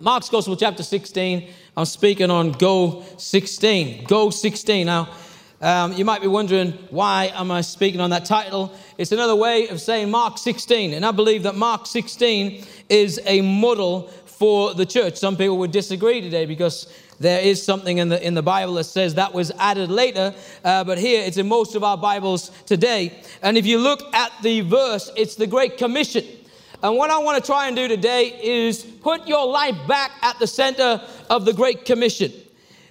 [0.00, 1.50] Mark's Gospel, chapter 16.
[1.76, 4.04] I'm speaking on Go 16.
[4.04, 4.86] Go 16.
[4.86, 5.08] Now,
[5.60, 8.72] um, you might be wondering, why am I speaking on that title?
[8.96, 10.92] It's another way of saying Mark 16.
[10.92, 15.16] And I believe that Mark 16 is a model for the church.
[15.16, 16.86] Some people would disagree today because
[17.18, 20.84] there is something in the, in the Bible that says that was added later, uh,
[20.84, 23.20] but here it's in most of our Bibles today.
[23.42, 26.24] And if you look at the verse, it's the Great Commission.
[26.82, 30.38] And what I want to try and do today is put your life back at
[30.38, 32.32] the center of the Great Commission.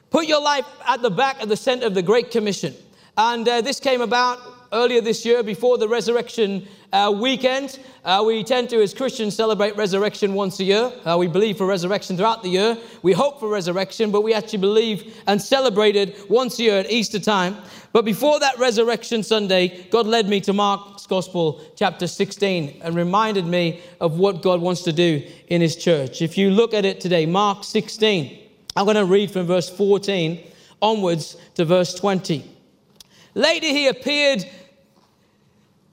[0.10, 2.74] Put your life at the back of the center of the Great Commission.
[3.18, 4.40] And uh, this came about
[4.74, 7.80] earlier this year before the resurrection uh, weekend.
[8.04, 10.92] Uh, we tend to, as Christians, celebrate resurrection once a year.
[11.06, 12.78] Uh, we believe for resurrection throughout the year.
[13.02, 16.92] We hope for resurrection, but we actually believe and celebrate it once a year at
[16.92, 17.58] Easter time.
[17.94, 23.46] But before that resurrection Sunday, God led me to Mark's Gospel, chapter 16, and reminded
[23.46, 26.22] me of what God wants to do in His church.
[26.22, 28.40] If you look at it today, Mark 16,
[28.76, 30.44] I'm going to read from verse 14
[30.82, 32.57] onwards to verse 20.
[33.38, 34.44] Later he appeared,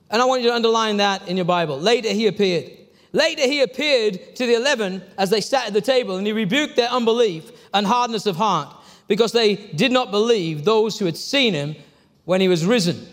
[0.09, 1.79] and I want you to underline that in your Bible.
[1.79, 2.71] Later he appeared.
[3.13, 6.75] Later he appeared to the eleven as they sat at the table, and he rebuked
[6.75, 8.75] their unbelief and hardness of heart
[9.07, 11.75] because they did not believe those who had seen him
[12.23, 13.05] when he was risen.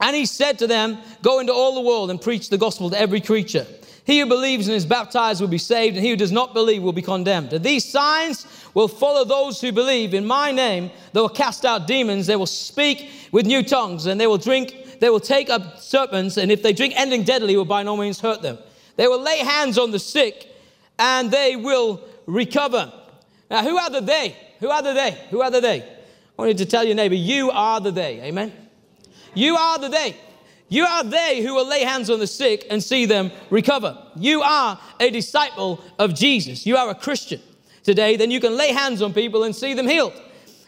[0.00, 2.98] And he said to them, Go into all the world and preach the gospel to
[2.98, 3.66] every creature.
[4.04, 6.82] He who believes and is baptized will be saved, and he who does not believe
[6.82, 7.54] will be condemned.
[7.54, 10.12] And these signs will follow those who believe.
[10.12, 14.20] In my name, they will cast out demons, they will speak with new tongues, and
[14.20, 17.64] they will drink, they will take up serpents, and if they drink anything deadly, will
[17.64, 18.58] by no means hurt them.
[18.96, 20.48] They will lay hands on the sick,
[20.98, 22.92] and they will recover.
[23.50, 24.36] Now, who are the they?
[24.60, 25.18] Who are the they?
[25.30, 25.80] Who are the they?
[25.80, 28.20] I want you to tell your neighbor, you are the they.
[28.20, 28.52] Amen.
[29.34, 30.16] You are the they.
[30.74, 33.96] You are they who will lay hands on the sick and see them recover.
[34.16, 36.66] You are a disciple of Jesus.
[36.66, 37.40] You are a Christian
[37.84, 38.16] today.
[38.16, 40.20] Then you can lay hands on people and see them healed.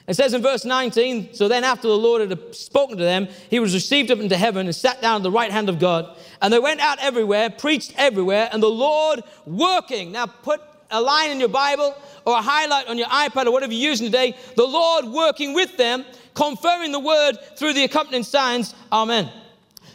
[0.06, 3.58] It says in verse 19, so then after the Lord had spoken to them, he
[3.58, 6.16] was received up into heaven and sat down at the right hand of God.
[6.40, 10.12] And they went out everywhere, preached everywhere, and the Lord working.
[10.12, 13.72] Now put a line in your Bible or a highlight on your iPad or whatever
[13.72, 14.36] you're using today.
[14.54, 16.04] The Lord working with them,
[16.34, 18.72] confirming the word through the accompanying signs.
[18.92, 19.28] Amen.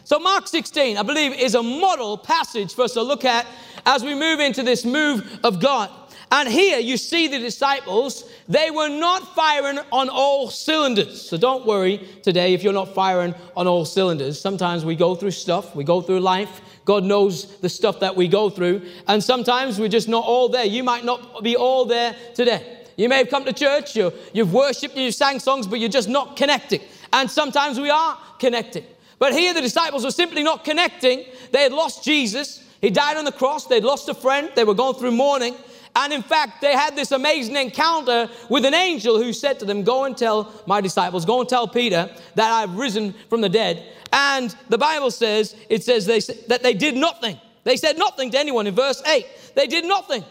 [0.04, 3.46] So, Mark 16, I believe, is a model passage for us to look at
[3.86, 5.90] as we move into this move of God.
[6.32, 11.20] And here you see the disciples, they were not firing on all cylinders.
[11.20, 14.40] So don't worry today if you're not firing on all cylinders.
[14.40, 16.62] Sometimes we go through stuff, we go through life.
[16.86, 18.82] God knows the stuff that we go through.
[19.06, 20.64] And sometimes we're just not all there.
[20.64, 22.78] You might not be all there today.
[22.96, 26.08] You may have come to church, you, you've worshiped, you've sang songs, but you're just
[26.08, 26.80] not connecting.
[27.12, 28.84] And sometimes we are connecting.
[29.22, 31.24] But here the disciples were simply not connecting.
[31.52, 32.60] They had lost Jesus.
[32.80, 33.66] He died on the cross.
[33.66, 34.50] They'd lost a friend.
[34.56, 35.54] They were going through mourning.
[35.94, 39.84] And in fact, they had this amazing encounter with an angel who said to them,
[39.84, 43.84] Go and tell my disciples, go and tell Peter that I've risen from the dead.
[44.12, 46.18] And the Bible says, it says they,
[46.48, 47.38] that they did nothing.
[47.62, 49.24] They said nothing to anyone in verse 8.
[49.54, 50.24] They did nothing.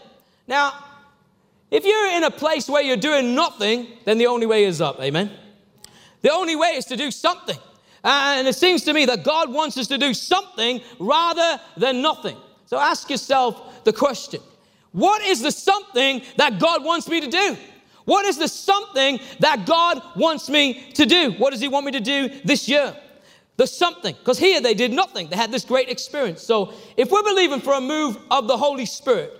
[0.46, 0.74] Now,
[1.70, 5.00] if you're in a place where you're doing nothing, then the only way is up.
[5.00, 5.30] Amen.
[6.20, 7.56] The only way is to do something.
[8.04, 12.02] Uh, and it seems to me that God wants us to do something rather than
[12.02, 12.36] nothing.
[12.66, 14.40] So ask yourself the question
[14.92, 17.56] What is the something that God wants me to do?
[18.04, 21.32] What is the something that God wants me to do?
[21.32, 22.96] What does He want me to do this year?
[23.56, 24.14] The something.
[24.18, 25.28] Because here they did nothing.
[25.28, 26.42] They had this great experience.
[26.42, 29.38] So if we're believing for a move of the Holy Spirit,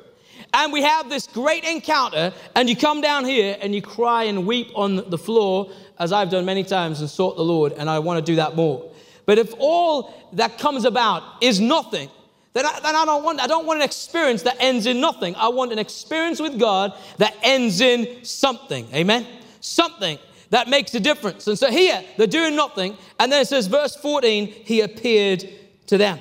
[0.55, 4.47] and we have this great encounter, and you come down here and you cry and
[4.47, 7.99] weep on the floor as I've done many times and sought the Lord, and I
[7.99, 8.91] want to do that more.
[9.27, 12.11] But if all that comes about is nothing,
[12.55, 15.35] then I, then I, don't want I don't want an experience that ends in nothing.
[15.37, 18.87] I want an experience with God that ends in something.
[18.93, 19.27] Amen.
[19.61, 20.19] Something
[20.51, 21.47] that makes a difference.
[21.47, 25.49] And so here they're doing nothing, and then it says, verse 14, he appeared
[25.87, 26.19] to them.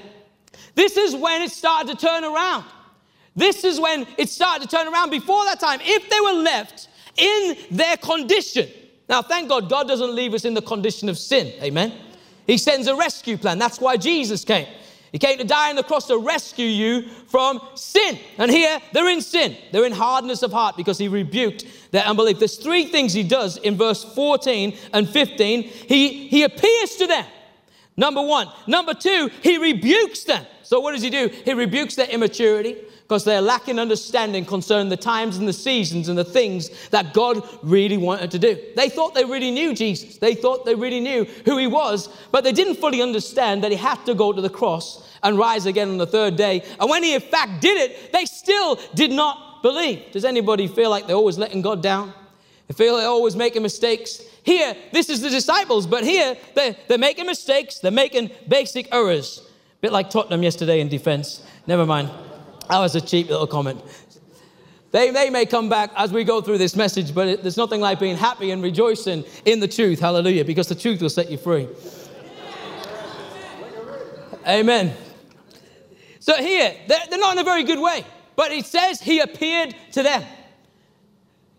[0.76, 2.66] This is when it started to turn around.
[3.36, 5.10] This is when it started to turn around.
[5.10, 8.70] Before that time, if they were left in their condition,
[9.12, 11.54] now, thank God, God doesn't leave us in the condition of sin.
[11.62, 11.92] Amen.
[12.48, 13.60] He sends a rescue plan.
[13.60, 14.66] That's why Jesus came.
[15.12, 18.18] He came to die on the cross to rescue you from sin.
[18.38, 19.58] And here, they're in sin.
[19.74, 22.40] They're in hardness of heart because he rebuked their unbelief.
[22.40, 25.64] There's three things he does in verse 14 and 15.
[25.64, 27.26] He, he appears to them.
[27.98, 28.48] Number one.
[28.68, 30.46] Number two, he rebukes them.
[30.64, 31.28] So what does he do?
[31.28, 32.78] He rebukes their immaturity
[33.12, 37.46] because they're lacking understanding concerning the times and the seasons and the things that God
[37.62, 38.58] really wanted to do.
[38.78, 40.18] They thought they really knew Jesus.
[40.18, 43.78] They thought they really knew who he was, but they didn't fully understand that he
[43.78, 46.64] had to go to the cross and rise again on the third day.
[46.80, 50.12] And when he in fact did it, they still did not believe.
[50.14, 52.14] Does anybody feel like they're always letting God down?
[52.70, 54.22] They feel they're always making mistakes.
[54.44, 59.48] Here, this is the disciples, but here they're, they're making mistakes, they're making basic errors.
[59.82, 61.44] Bit like Tottenham yesterday in defense.
[61.68, 62.10] Never mind.
[62.70, 63.82] That was a cheap little comment.
[64.92, 67.82] They, they may come back as we go through this message, but it, there's nothing
[67.82, 70.00] like being happy and rejoicing in the truth.
[70.00, 70.44] Hallelujah.
[70.44, 71.68] Because the truth will set you free.
[74.46, 74.94] Amen.
[76.20, 78.06] So here, they're, they're not in a very good way,
[78.36, 80.24] but it says he appeared to them.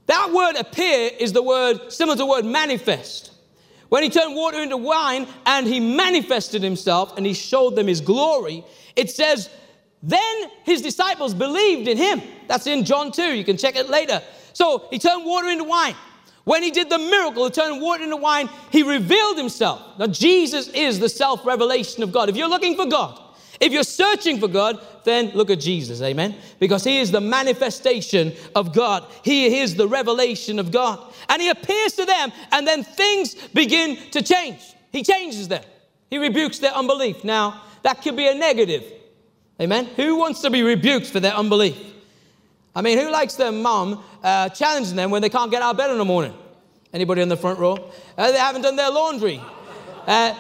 [0.07, 3.33] That word appear is the word similar to the word manifest.
[3.89, 8.01] When he turned water into wine and he manifested himself and he showed them his
[8.01, 8.65] glory,
[8.97, 9.51] it says
[10.03, 12.21] then his disciples believed in him.
[12.49, 13.35] That's in John 2.
[13.35, 14.21] You can check it later.
[14.53, 15.95] So he turned water into wine.
[16.45, 19.81] When he did the miracle of turning water into wine, he revealed himself.
[19.99, 22.29] Now, Jesus is the self revelation of God.
[22.29, 23.21] If you're looking for God,
[23.61, 26.35] if you're searching for God, then look at Jesus, amen?
[26.59, 31.13] Because he is the manifestation of God, he is the revelation of God.
[31.29, 34.61] And he appears to them, and then things begin to change.
[34.91, 35.65] He changes them,
[36.11, 37.25] he rebukes their unbelief.
[37.25, 38.85] Now, that could be a negative.
[39.61, 39.87] Amen.
[39.97, 41.77] Who wants to be rebuked for their unbelief?
[42.75, 45.77] I mean, who likes their mom uh, challenging them when they can't get out of
[45.77, 46.35] bed in the morning?
[46.93, 47.91] Anybody in the front row?
[48.17, 49.41] Uh, they haven't done their laundry.
[50.07, 50.35] Uh,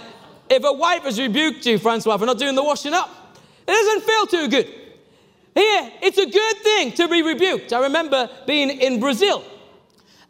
[0.48, 3.21] if a wife has rebuked you, Francois, for not doing the washing up,
[3.66, 4.66] it doesn't feel too good.
[5.54, 7.72] Here, it's a good thing to be rebuked.
[7.72, 9.44] I remember being in Brazil,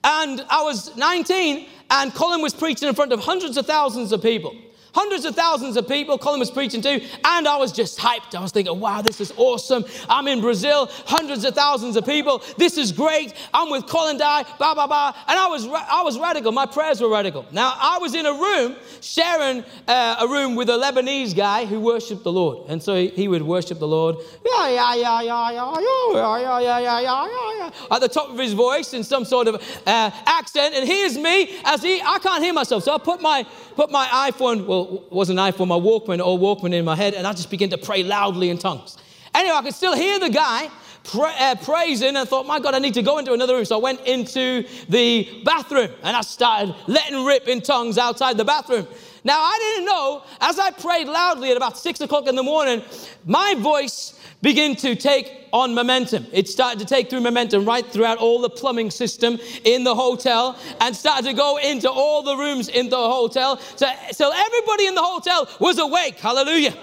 [0.02, 4.23] and I was 19, and Colin was preaching in front of hundreds of thousands of
[4.23, 4.56] people.
[4.94, 8.35] Hundreds of thousands of people Colin was preaching to, and I was just hyped.
[8.35, 9.85] I was thinking, wow, this is awesome.
[10.09, 12.43] I'm in Brazil, hundreds of thousands of people.
[12.59, 13.35] This is great.
[13.55, 15.15] I'm with Colin Dye, blah, blah, blah.
[15.29, 16.53] And I was, I was radical.
[16.53, 17.47] My prayers were radical.
[17.53, 21.81] Now, I was in a room, sharing uh, a room with a Lebanese guy who
[21.81, 22.69] worshiped the Lord.
[22.69, 26.61] And so he, he would worship the Lord, yeah, yeah, yeah, yeah, yeah, yeah, yeah,
[26.61, 27.27] yeah, yeah, yeah,
[27.59, 29.55] yeah, at the top of his voice in some sort of
[29.87, 30.75] uh, accent.
[30.75, 32.83] And here's me as he, I can't hear myself.
[32.85, 36.73] So I put my, put my iPhone, well, was an iPhone, my Walkman, or Walkman
[36.73, 38.99] in my head, and I just began to pray loudly in tongues.
[39.34, 40.69] Anyway, I could still hear the guy
[41.05, 43.64] pra- uh, praising and thought, my God, I need to go into another room.
[43.64, 48.44] So I went into the bathroom and I started letting rip in tongues outside the
[48.44, 48.87] bathroom.
[49.25, 52.82] Now, I didn't know, as I prayed loudly at about six o'clock in the morning,
[53.25, 56.27] my voice began to take on momentum.
[56.33, 60.59] It started to take through momentum right throughout all the plumbing system in the hotel
[60.81, 63.59] and started to go into all the rooms in the hotel.
[63.77, 66.19] So, so everybody in the hotel was awake.
[66.19, 66.75] Hallelujah.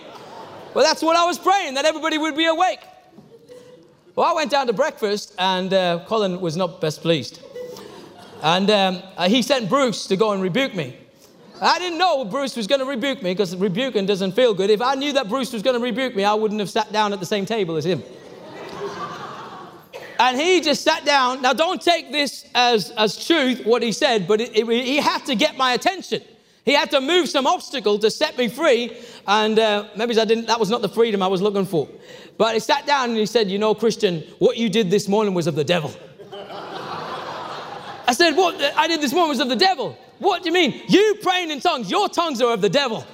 [0.73, 2.79] Well, that's what I was praying, that everybody would be awake.
[4.15, 7.41] Well, I went down to breakfast and uh, Colin was not best pleased.
[8.41, 10.95] And um, uh, he sent Bruce to go and rebuke me.
[11.61, 14.69] I didn't know Bruce was going to rebuke me because rebuking doesn't feel good.
[14.69, 17.11] If I knew that Bruce was going to rebuke me, I wouldn't have sat down
[17.11, 18.01] at the same table as him.
[20.19, 21.41] and he just sat down.
[21.41, 25.25] Now, don't take this as, as truth, what he said, but it, it, he had
[25.25, 26.21] to get my attention.
[26.63, 28.97] He had to move some obstacle to set me free.
[29.27, 31.89] And uh, maybe I didn't, that was not the freedom I was looking for.
[32.37, 35.33] But he sat down and he said, You know, Christian, what you did this morning
[35.33, 35.93] was of the devil.
[36.31, 39.97] I said, What I did this morning was of the devil.
[40.19, 40.83] What do you mean?
[40.87, 43.05] You praying in tongues, your tongues are of the devil.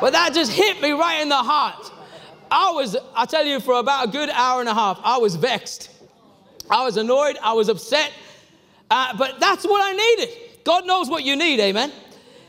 [0.00, 1.90] But that just hit me right in the heart.
[2.50, 5.34] I was, I tell you, for about a good hour and a half, I was
[5.34, 5.90] vexed.
[6.70, 7.36] I was annoyed.
[7.42, 8.12] I was upset.
[8.90, 10.62] Uh, but that's what I needed.
[10.64, 11.92] God knows what you need, amen.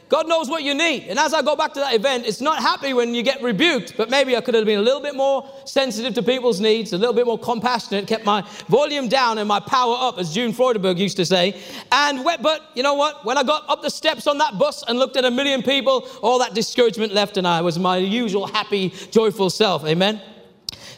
[0.08, 1.08] God knows what you need.
[1.08, 3.98] And as I go back to that event, it's not happy when you get rebuked,
[3.98, 6.98] but maybe I could have been a little bit more sensitive to people's needs, a
[6.98, 11.00] little bit more compassionate, kept my volume down and my power up, as June Freudenberg
[11.00, 11.60] used to say.
[11.92, 13.26] And but you know what?
[13.26, 16.08] When I got up the steps on that bus and looked at a million people,
[16.22, 19.86] all that discouragement left, and I was my usual happy, joyful self.
[19.86, 20.22] Amen.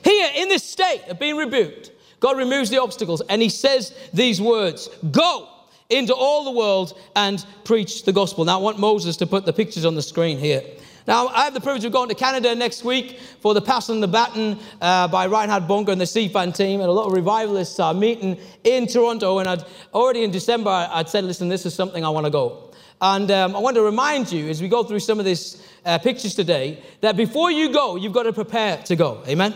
[0.03, 4.41] Here in this state of being rebuked, God removes the obstacles and He says these
[4.41, 5.47] words: "Go."
[5.89, 8.45] Into all the world and preach the gospel.
[8.45, 10.63] Now, I want Moses to put the pictures on the screen here.
[11.07, 14.09] Now, I have the privilege of going to Canada next week for the Passing the
[14.09, 17.93] Baton uh, by Reinhard Bonnke and the CFAN team, and a lot of revivalists are
[17.93, 19.39] meeting in Toronto.
[19.39, 19.63] And I'd
[19.93, 22.73] already in December, I'd said, listen, this is something I want to go.
[22.99, 25.97] And um, I want to remind you as we go through some of these uh,
[25.99, 29.23] pictures today that before you go, you've got to prepare to go.
[29.27, 29.55] Amen?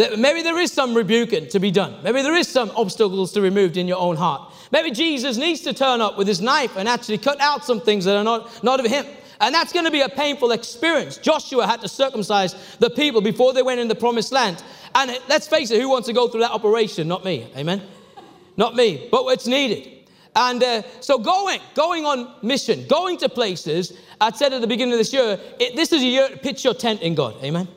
[0.00, 1.94] That maybe there is some rebuking to be done.
[2.02, 4.50] Maybe there is some obstacles to be removed in your own heart.
[4.72, 8.06] Maybe Jesus needs to turn up with his knife and actually cut out some things
[8.06, 9.04] that are not, not of him.
[9.42, 11.18] And that's going to be a painful experience.
[11.18, 14.64] Joshua had to circumcise the people before they went in the promised land.
[14.94, 17.06] And let's face it, who wants to go through that operation?
[17.06, 17.46] Not me.
[17.54, 17.82] Amen?
[18.56, 19.06] Not me.
[19.10, 20.08] But it's needed.
[20.34, 24.94] And uh, so going, going on mission, going to places, I said at the beginning
[24.94, 27.34] of this year, it, this is a year to pitch your tent in God.
[27.44, 27.68] Amen?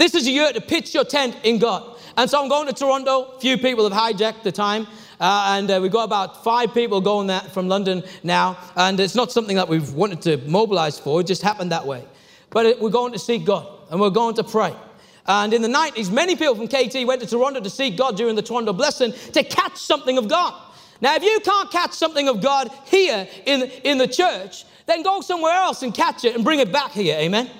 [0.00, 1.98] This is a year to pitch your tent in God.
[2.16, 3.38] And so I'm going to Toronto.
[3.38, 4.86] Few people have hijacked the time.
[5.20, 8.56] Uh, and uh, we've got about five people going there from London now.
[8.76, 12.02] And it's not something that we've wanted to mobilize for, it just happened that way.
[12.48, 14.74] But it, we're going to seek God and we're going to pray.
[15.26, 18.36] And in the 90s, many people from KT went to Toronto to seek God during
[18.36, 20.54] the Toronto blessing to catch something of God.
[21.02, 25.20] Now, if you can't catch something of God here in, in the church, then go
[25.20, 27.18] somewhere else and catch it and bring it back here.
[27.18, 27.50] Amen.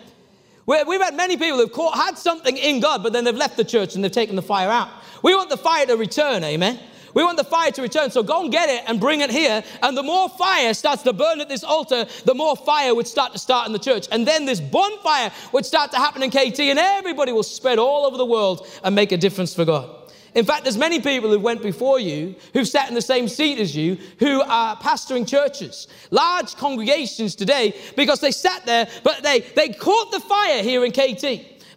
[0.71, 3.65] We've had many people who've caught, had something in God, but then they've left the
[3.65, 4.89] church and they've taken the fire out.
[5.21, 6.45] We want the fire to return.
[6.45, 6.79] Amen.
[7.13, 8.13] We want the fire to return.
[8.13, 9.65] So go and get it and bring it here.
[9.83, 13.33] And the more fire starts to burn at this altar, the more fire would start
[13.33, 14.07] to start in the church.
[14.13, 18.07] And then this bonfire would start to happen in KT, and everybody will spread all
[18.07, 20.00] over the world and make a difference for God.
[20.35, 23.59] In fact, there's many people who went before you, who've sat in the same seat
[23.59, 29.41] as you, who are pastoring churches, large congregations today, because they sat there, but they,
[29.41, 31.25] they caught the fire here in KT.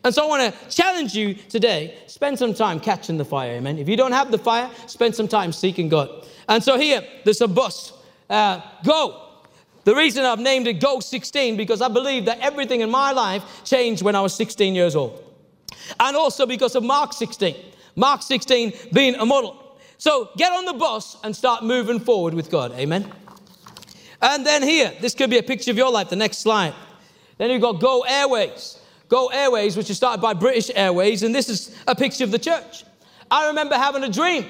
[0.04, 3.78] And so I want to challenge you today spend some time catching the fire, amen.
[3.80, 6.26] If you don't have the fire, spend some time seeking God.
[6.48, 7.94] And so here, there's a bus.
[8.30, 9.20] Uh, go.
[9.84, 13.44] The reason I've named it Go 16 because I believe that everything in my life
[13.66, 15.22] changed when I was 16 years old.
[16.00, 17.56] And also because of Mark 16.
[17.96, 19.78] Mark 16 being a model.
[19.98, 22.74] So get on the bus and start moving forward with God.
[22.74, 23.12] Amen.
[24.22, 26.74] And then here, this could be a picture of your life, the next slide.
[27.38, 28.80] Then you've got Go Airways.
[29.10, 32.40] Go Airways, which is started by British Airways, and this is a picture of the
[32.40, 32.84] church.
[33.30, 34.46] I remember having a dream.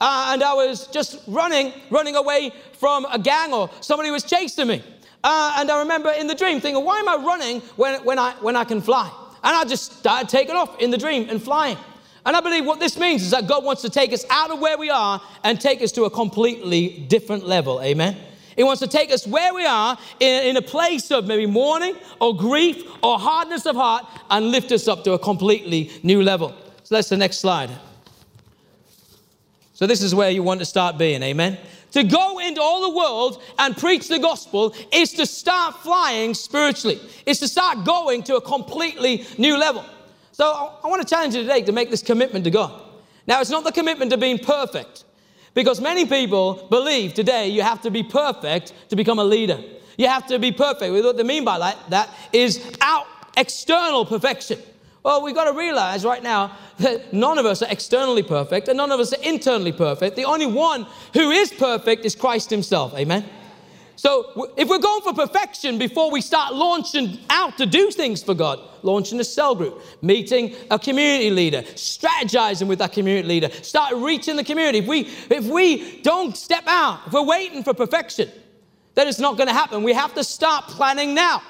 [0.00, 4.68] Uh, and I was just running, running away from a gang or somebody was chasing
[4.68, 4.82] me.
[5.24, 8.32] Uh, and I remember in the dream thinking, why am I running when, when, I,
[8.40, 9.10] when I can fly?
[9.42, 11.76] And I just started taking off in the dream and flying.
[12.28, 14.60] And I believe what this means is that God wants to take us out of
[14.60, 17.80] where we are and take us to a completely different level.
[17.80, 18.18] Amen.
[18.54, 21.96] He wants to take us where we are in, in a place of maybe mourning
[22.20, 26.54] or grief or hardness of heart and lift us up to a completely new level.
[26.82, 27.70] So that's the next slide.
[29.72, 31.56] So this is where you want to start being, amen?
[31.92, 37.00] To go into all the world and preach the gospel is to start flying spiritually.
[37.24, 39.82] It's to start going to a completely new level.
[40.38, 42.72] So I want to challenge you today to make this commitment to God.
[43.26, 45.02] Now, it's not the commitment to being perfect.
[45.52, 49.60] Because many people believe today you have to be perfect to become a leader.
[49.96, 50.92] You have to be perfect.
[50.92, 54.60] What they mean by that, that is out external perfection.
[55.02, 58.76] Well, we've got to realize right now that none of us are externally perfect and
[58.76, 60.14] none of us are internally perfect.
[60.14, 62.94] The only one who is perfect is Christ Himself.
[62.94, 63.28] Amen.
[63.98, 68.32] So if we're going for perfection before we start launching out to do things for
[68.32, 73.96] God, launching a cell group, meeting a community leader, strategizing with that community leader, start
[73.96, 74.78] reaching the community.
[74.78, 75.00] If we
[75.30, 78.30] if we don't step out, if we're waiting for perfection,
[78.94, 79.82] then it's not going to happen.
[79.82, 81.42] We have to start planning now.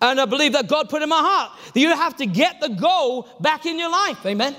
[0.00, 2.70] And I believe that God put in my heart that you have to get the
[2.70, 4.24] goal back in your life.
[4.24, 4.56] Amen.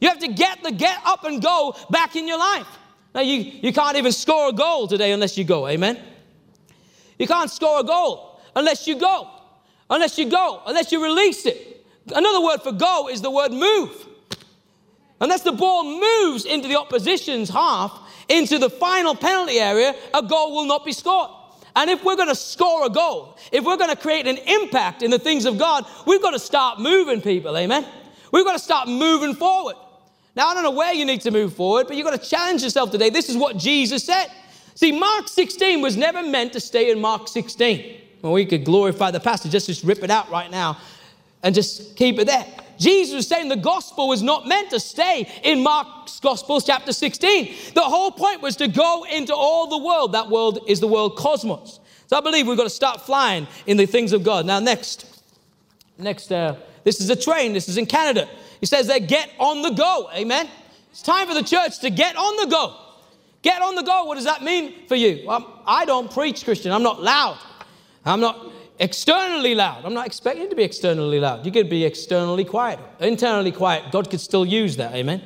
[0.00, 2.68] You have to get the get up and go back in your life.
[3.16, 5.66] Now you, you can't even score a goal today unless you go.
[5.66, 5.98] Amen.
[7.18, 9.28] You can't score a goal unless you go,
[9.90, 11.86] unless you go, unless you release it.
[12.14, 14.08] Another word for go is the word move.
[15.20, 20.54] Unless the ball moves into the opposition's half, into the final penalty area, a goal
[20.54, 21.30] will not be scored.
[21.76, 25.02] And if we're going to score a goal, if we're going to create an impact
[25.02, 27.84] in the things of God, we've got to start moving people, amen?
[28.32, 29.76] We've got to start moving forward.
[30.36, 32.62] Now, I don't know where you need to move forward, but you've got to challenge
[32.62, 33.10] yourself today.
[33.10, 34.26] This is what Jesus said.
[34.74, 38.00] See, Mark 16 was never meant to stay in Mark 16.
[38.22, 40.78] Well, we could glorify the passage, just, just rip it out right now
[41.42, 42.46] and just keep it there.
[42.78, 47.54] Jesus was saying the gospel was not meant to stay in Mark's gospel, chapter 16.
[47.74, 50.12] The whole point was to go into all the world.
[50.12, 51.78] That world is the world cosmos.
[52.06, 54.44] So I believe we've got to start flying in the things of God.
[54.44, 55.22] Now, next,
[55.98, 57.52] next, uh, this is a train.
[57.52, 58.28] This is in Canada.
[58.58, 60.10] He says they get on the go.
[60.14, 60.48] Amen.
[60.90, 62.83] It's time for the church to get on the go.
[63.44, 64.04] Get on the go.
[64.04, 65.22] What does that mean for you?
[65.26, 66.72] Well, I don't preach Christian.
[66.72, 67.38] I'm not loud.
[68.06, 69.84] I'm not externally loud.
[69.84, 71.44] I'm not expecting to be externally loud.
[71.44, 73.92] You could be externally quiet, internally quiet.
[73.92, 74.94] God could still use that.
[74.94, 75.22] Amen.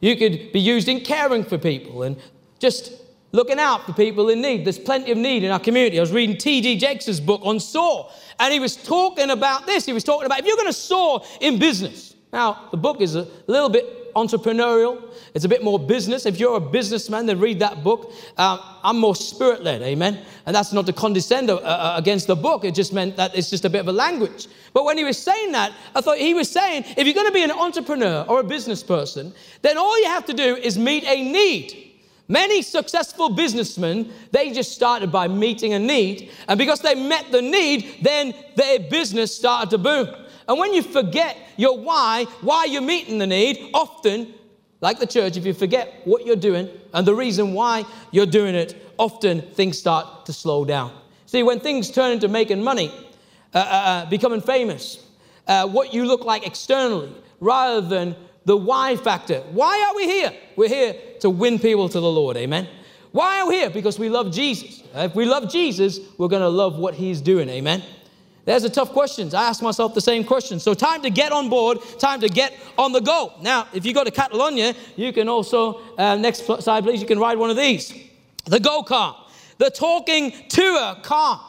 [0.00, 2.16] You could be used in caring for people and
[2.60, 2.94] just
[3.32, 4.64] looking out for people in need.
[4.64, 5.98] There's plenty of need in our community.
[5.98, 6.78] I was reading T.D.
[6.78, 8.10] Jakes' book on soar,
[8.40, 9.84] and he was talking about this.
[9.84, 12.14] He was talking about if you're going to soar in business.
[12.32, 15.02] Now, the book is a little bit entrepreneurial.
[15.34, 16.26] It's a bit more business.
[16.26, 18.12] If you're a businessman, then read that book.
[18.36, 20.20] Um, I'm more spirit led, amen.
[20.46, 22.64] And that's not to condescend uh, uh, against the book.
[22.64, 24.46] It just meant that it's just a bit of a language.
[24.72, 27.32] But when he was saying that, I thought he was saying if you're going to
[27.32, 31.04] be an entrepreneur or a business person, then all you have to do is meet
[31.04, 31.84] a need.
[32.26, 36.30] Many successful businessmen, they just started by meeting a need.
[36.48, 40.23] And because they met the need, then their business started to boom.
[40.48, 44.34] And when you forget your why, why you're meeting the need, often
[44.80, 48.54] like the church, if you forget what you're doing and the reason why you're doing
[48.54, 50.92] it, often things start to slow down.
[51.26, 52.92] See, when things turn into making money,
[53.54, 55.04] uh, uh, uh becoming famous,
[55.46, 59.40] uh, what you look like externally, rather than the why factor.
[59.52, 60.32] Why are we here?
[60.56, 62.36] We're here to win people to the Lord.
[62.36, 62.68] Amen.
[63.12, 63.70] Why are we here?
[63.70, 64.82] Because we love Jesus.
[64.94, 67.48] If we love Jesus, we're going to love what he's doing.
[67.48, 67.82] Amen.
[68.44, 69.32] There's a tough questions.
[69.32, 70.60] I ask myself the same question.
[70.60, 73.32] So time to get on board, time to get on the go.
[73.40, 77.18] Now, if you go to Catalonia, you can also, uh, next slide please, you can
[77.18, 77.94] ride one of these.
[78.44, 79.24] The go car,
[79.56, 81.40] the talking tour car.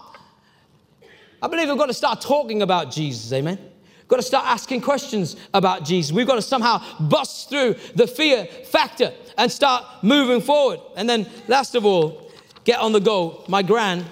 [1.42, 3.58] I believe we've got to start talking about Jesus, amen?
[3.58, 6.14] We've got to start asking questions about Jesus.
[6.14, 10.80] We've got to somehow bust through the fear factor and start moving forward.
[10.96, 12.32] And then, last of all,
[12.64, 13.44] get on the go.
[13.48, 14.06] My gran,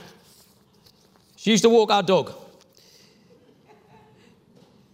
[1.37, 2.33] she used to walk our dog.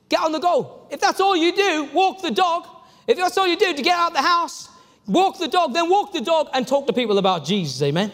[0.09, 0.81] Get on the go.
[0.89, 2.67] If that's all you do, walk the dog.
[3.07, 4.69] If that's all you do to get out the house,
[5.07, 7.81] walk the dog, then walk the dog and talk to people about Jesus.
[7.81, 8.11] Amen.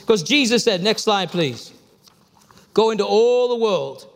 [0.00, 1.72] Because Jesus said, next slide, please.
[2.72, 4.06] Go into all the world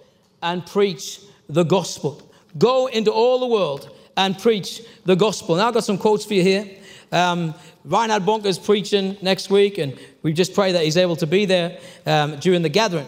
[0.42, 2.22] and preach the gospel.
[2.58, 5.56] Go into all the world and preach the gospel.
[5.56, 6.68] Now, I've got some quotes for you here.
[7.12, 7.54] Um,
[7.84, 11.46] Reinhard Bonnke is preaching next week, and we just pray that he's able to be
[11.46, 13.06] there um, during the gathering.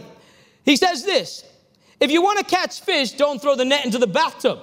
[0.64, 1.44] He says this
[2.00, 4.60] if you want to catch fish, don't throw the net into the bathtub.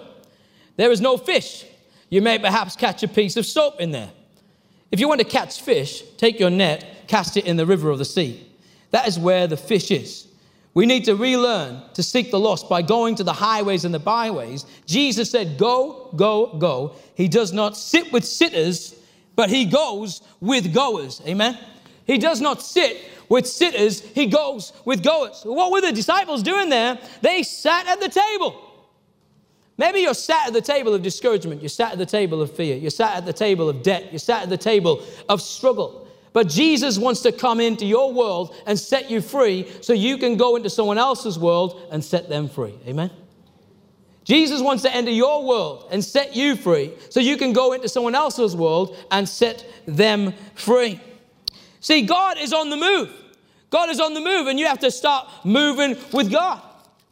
[0.75, 1.65] There is no fish.
[2.10, 4.10] You may perhaps catch a piece of soap in there.
[4.91, 7.98] If you want to catch fish, take your net, cast it in the river of
[7.98, 8.48] the sea.
[8.91, 10.27] That is where the fish is.
[10.74, 14.00] We need to relearn to seek the lost by going to the highways and the
[14.00, 14.65] byways.
[14.86, 16.96] Jesus said, Go, go, go.
[17.15, 18.96] He does not sit with sitters,
[19.36, 21.22] but he goes with goers.
[21.25, 21.58] Amen.
[22.06, 22.98] He does not sit
[23.29, 25.41] with sitters, he goes with goers.
[25.43, 27.00] What were the disciples doing there?
[27.22, 28.63] They sat at the table.
[29.77, 32.75] Maybe you're sat at the table of discouragement, you're sat at the table of fear,
[32.75, 36.07] you're sat at the table of debt, you're sat at the table of struggle.
[36.34, 40.35] But Jesus wants to come into your world and set you free so you can
[40.35, 42.74] go into someone else's world and set them free.
[42.87, 43.11] Amen?
[44.24, 47.87] Jesus wants to enter your world and set you free so you can go into
[47.87, 51.00] someone else's world and set them free.
[51.87, 53.09] See, God is on the move.
[53.69, 56.61] God is on the move, and you have to start moving with God.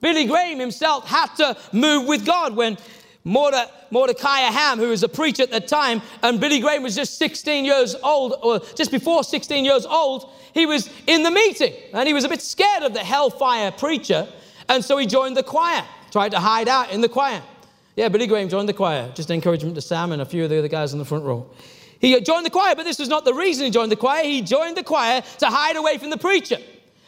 [0.01, 2.77] Billy Graham himself had to move with God when
[3.23, 7.63] Mordecai Ham, who was a preacher at the time, and Billy Graham was just 16
[7.63, 12.13] years old, or just before 16 years old, he was in the meeting and he
[12.13, 14.27] was a bit scared of the hellfire preacher,
[14.67, 17.41] and so he joined the choir, tried to hide out in the choir.
[17.95, 19.09] Yeah, Billy Graham joined the choir.
[19.15, 21.49] Just encouragement to Sam and a few of the other guys in the front row.
[21.99, 24.23] He joined the choir, but this was not the reason he joined the choir.
[24.23, 26.57] He joined the choir to hide away from the preacher.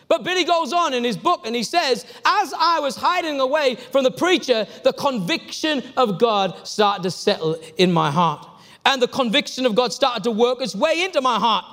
[0.08, 3.76] But Billy goes on in his book and he says, As I was hiding away
[3.76, 8.48] from the preacher, the conviction of God started to settle in my heart.
[8.86, 11.66] And the conviction of God started to work its way into my heart.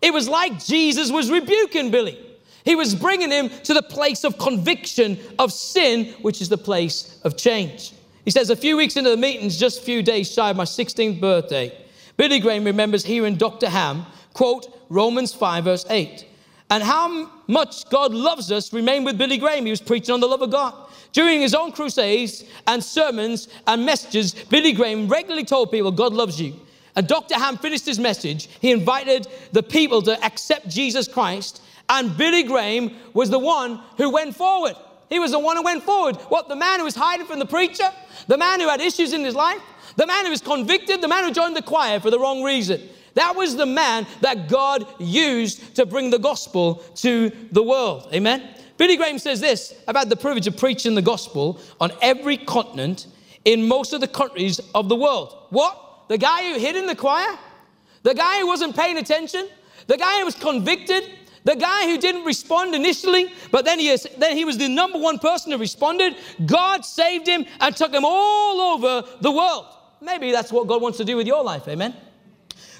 [0.00, 2.18] It was like Jesus was rebuking Billy.
[2.64, 7.20] He was bringing him to the place of conviction of sin, which is the place
[7.24, 7.92] of change.
[8.24, 10.64] He says, A few weeks into the meetings, just a few days shy of my
[10.64, 11.76] 16th birthday,
[12.22, 13.68] Billy Graham remembers hearing Dr.
[13.68, 16.24] Ham quote Romans 5, verse 8.
[16.70, 19.64] And how much God loves us remained with Billy Graham.
[19.64, 20.72] He was preaching on the love of God.
[21.10, 26.40] During his own crusades and sermons and messages, Billy Graham regularly told people, God loves
[26.40, 26.54] you.
[26.94, 27.34] And Dr.
[27.34, 28.48] Ham finished his message.
[28.60, 31.60] He invited the people to accept Jesus Christ.
[31.88, 34.76] And Billy Graham was the one who went forward.
[35.10, 36.14] He was the one who went forward.
[36.28, 37.90] What, the man who was hiding from the preacher?
[38.28, 39.60] The man who had issues in his life?
[39.96, 42.80] The man who was convicted, the man who joined the choir for the wrong reason.
[43.14, 48.08] That was the man that God used to bring the gospel to the world.
[48.12, 48.48] Amen.
[48.78, 53.06] Billy Graham says this about the privilege of preaching the gospel on every continent
[53.44, 55.46] in most of the countries of the world.
[55.50, 56.08] What?
[56.08, 57.38] The guy who hid in the choir?
[58.02, 59.48] The guy who wasn't paying attention?
[59.86, 61.04] The guy who was convicted?
[61.44, 64.98] The guy who didn't respond initially, but then he, is, then he was the number
[64.98, 66.16] one person who responded.
[66.46, 69.66] God saved him and took him all over the world.
[70.02, 71.68] Maybe that's what God wants to do with your life.
[71.68, 71.94] Amen.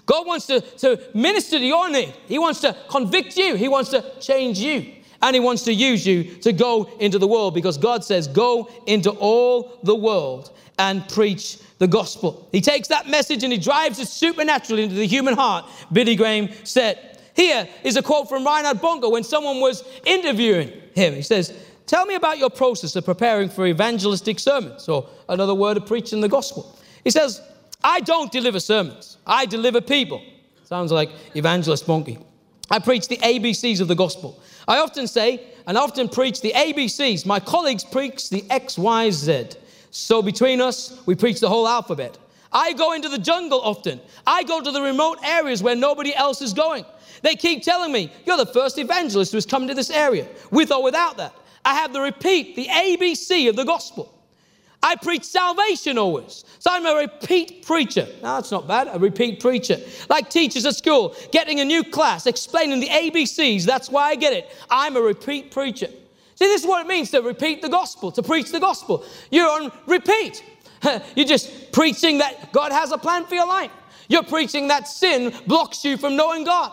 [0.06, 2.12] God wants to, to minister to your need.
[2.26, 3.54] He wants to convict you.
[3.54, 4.92] He wants to change you.
[5.22, 8.68] And He wants to use you to go into the world because God says, Go
[8.86, 12.48] into all the world and preach the gospel.
[12.50, 16.48] He takes that message and He drives it supernaturally into the human heart, Billy Graham
[16.64, 17.20] said.
[17.34, 21.14] Here is a quote from Reinhard Bonnke when someone was interviewing him.
[21.14, 21.54] He says,
[21.86, 26.20] Tell me about your process of preparing for evangelistic sermons, or another word of preaching
[26.20, 26.78] the gospel.
[27.04, 27.40] He says,
[27.82, 30.22] I don't deliver sermons, I deliver people.
[30.64, 32.22] Sounds like Evangelist Bonnke.
[32.70, 34.40] I preach the ABCs of the gospel.
[34.66, 37.26] I often say and often preach the ABCs.
[37.26, 39.50] My colleagues preach the X, Y, Z.
[39.90, 42.16] So between us, we preach the whole alphabet.
[42.52, 44.00] I go into the jungle often.
[44.26, 46.84] I go to the remote areas where nobody else is going.
[47.22, 50.72] They keep telling me, you're the first evangelist who has come to this area, with
[50.72, 51.34] or without that.
[51.64, 54.12] I have the repeat, the ABC of the gospel.
[54.82, 56.44] I preach salvation always.
[56.58, 58.06] So I'm a repeat preacher.
[58.22, 58.88] No, that's not bad.
[58.92, 59.78] A repeat preacher.
[60.08, 63.64] Like teachers at school, getting a new class, explaining the ABCs.
[63.64, 64.50] That's why I get it.
[64.70, 65.88] I'm a repeat preacher.
[66.34, 69.04] See, this is what it means to repeat the gospel, to preach the gospel.
[69.30, 70.44] You're on repeat.
[71.14, 73.70] You're just preaching that God has a plan for your life.
[74.08, 76.72] You're preaching that sin blocks you from knowing God.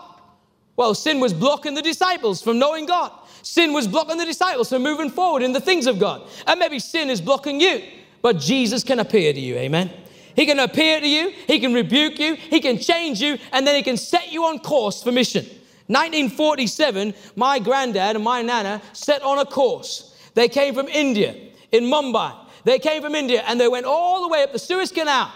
[0.76, 3.12] Well, sin was blocking the disciples from knowing God.
[3.42, 6.22] Sin was blocking the disciples from moving forward in the things of God.
[6.46, 7.82] And maybe sin is blocking you,
[8.22, 9.56] but Jesus can appear to you.
[9.56, 9.90] Amen.
[10.36, 13.74] He can appear to you, He can rebuke you, He can change you, and then
[13.74, 15.44] He can set you on course for mission.
[15.86, 20.16] 1947, my granddad and my nana set on a course.
[20.34, 21.34] They came from India,
[21.72, 22.34] in Mumbai.
[22.64, 25.32] They came from India and they went all the way up the Suez Canal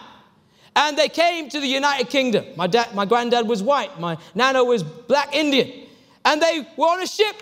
[0.76, 2.44] and they came to the United Kingdom.
[2.56, 5.86] My, dad, my granddad was white, my nana was black Indian,
[6.24, 7.36] and they were on a ship.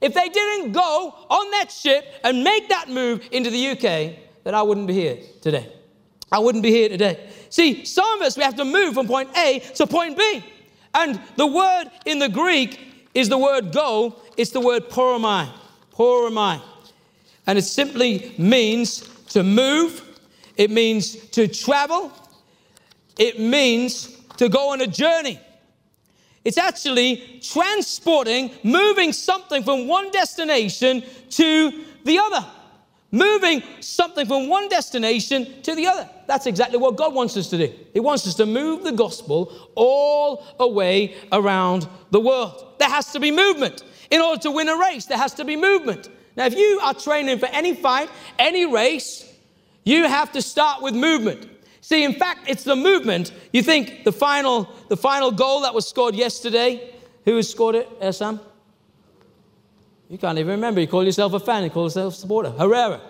[0.00, 4.54] If they didn't go on that ship and make that move into the UK, then
[4.54, 5.72] I wouldn't be here today.
[6.30, 7.28] I wouldn't be here today.
[7.50, 10.44] See, some of us, we have to move from point A to point B.
[10.94, 12.80] And the word in the Greek
[13.14, 15.48] is the word go, it's the word poromai.
[15.94, 16.60] Poromai.
[17.46, 19.00] And it simply means
[19.30, 20.02] to move,
[20.56, 22.12] it means to travel,
[23.18, 25.38] it means to go on a journey.
[26.44, 32.44] It's actually transporting, moving something from one destination to the other.
[33.14, 36.08] Moving something from one destination to the other.
[36.26, 37.72] That's exactly what God wants us to do.
[37.92, 42.74] He wants us to move the gospel all away around the world.
[42.78, 43.84] There has to be movement.
[44.10, 46.08] In order to win a race, there has to be movement.
[46.36, 49.30] Now, if you are training for any fight, any race,
[49.84, 51.50] you have to start with movement.
[51.82, 53.32] See, in fact, it's the movement.
[53.52, 56.94] You think the final, the final goal that was scored yesterday,
[57.26, 58.40] who has scored it, uh, Sam?
[60.12, 60.78] You can't even remember.
[60.78, 62.50] You call yourself a fan, you call yourself a supporter.
[62.50, 63.00] Herrera.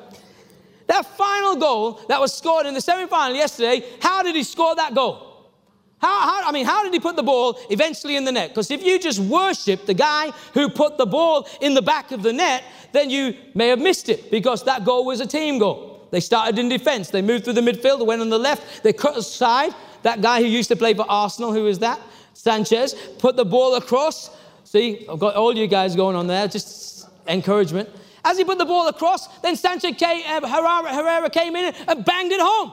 [0.87, 4.95] That final goal that was scored in the semi-final yesterday, how did he score that
[4.95, 5.51] goal?
[5.99, 8.51] How, how, I mean, how did he put the ball eventually in the net?
[8.51, 12.23] Because if you just worship the guy who put the ball in the back of
[12.23, 12.62] the net,
[12.93, 16.07] then you may have missed it because that goal was a team goal.
[16.12, 17.11] They started in defense.
[17.11, 17.99] They moved through the midfield.
[17.99, 18.85] They went on the left.
[18.85, 19.75] They cut aside.
[20.03, 22.01] That guy who used to play for Arsenal, who is that?
[22.35, 24.31] Sanchez, put the ball across.
[24.62, 26.92] See, I've got all you guys going on there, just
[27.27, 27.89] encouragement.
[28.25, 32.33] As he put the ball across, then Sanchez came, uh, Herrera came in and banged
[32.33, 32.73] it home.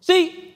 [0.00, 0.54] See,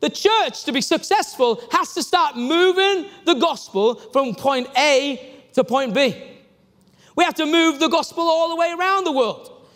[0.00, 5.62] the church, to be successful, has to start moving the gospel from point A to
[5.62, 6.16] point B.
[7.16, 9.68] We have to move the gospel all the way around the world.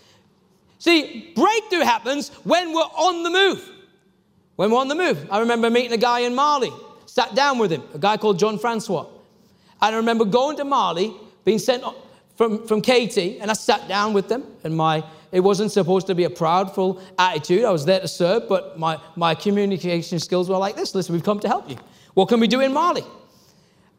[0.78, 3.70] See, breakthrough happens when we're on the move.
[4.56, 5.28] When we're on the move.
[5.30, 6.72] I remember meeting a guy in Mali,
[7.06, 9.06] sat down with him, a guy called John Francois.
[9.82, 11.14] And I remember going to Mali,
[11.44, 11.84] being sent
[12.36, 14.44] from, from KT, and I sat down with them.
[14.64, 17.64] And my it wasn't supposed to be a proudful attitude.
[17.64, 21.24] I was there to serve, but my, my communication skills were like this listen, we've
[21.24, 21.76] come to help you.
[22.14, 23.02] What can we do in Mali?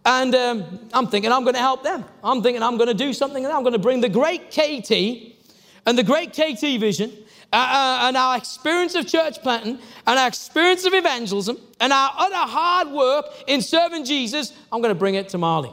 [0.05, 2.05] And um, I'm thinking I'm going to help them.
[2.23, 5.33] I'm thinking I'm going to do something, and I'm going to bring the great KT
[5.85, 7.11] and the great KT vision
[7.51, 12.11] uh, uh, and our experience of church planting and our experience of evangelism and our
[12.17, 15.71] other hard work in serving Jesus, I'm going to bring it to Mali.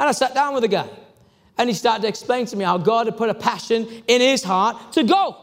[0.00, 0.88] And I sat down with a guy
[1.58, 4.42] and he started to explain to me how God had put a passion in his
[4.42, 5.36] heart to go.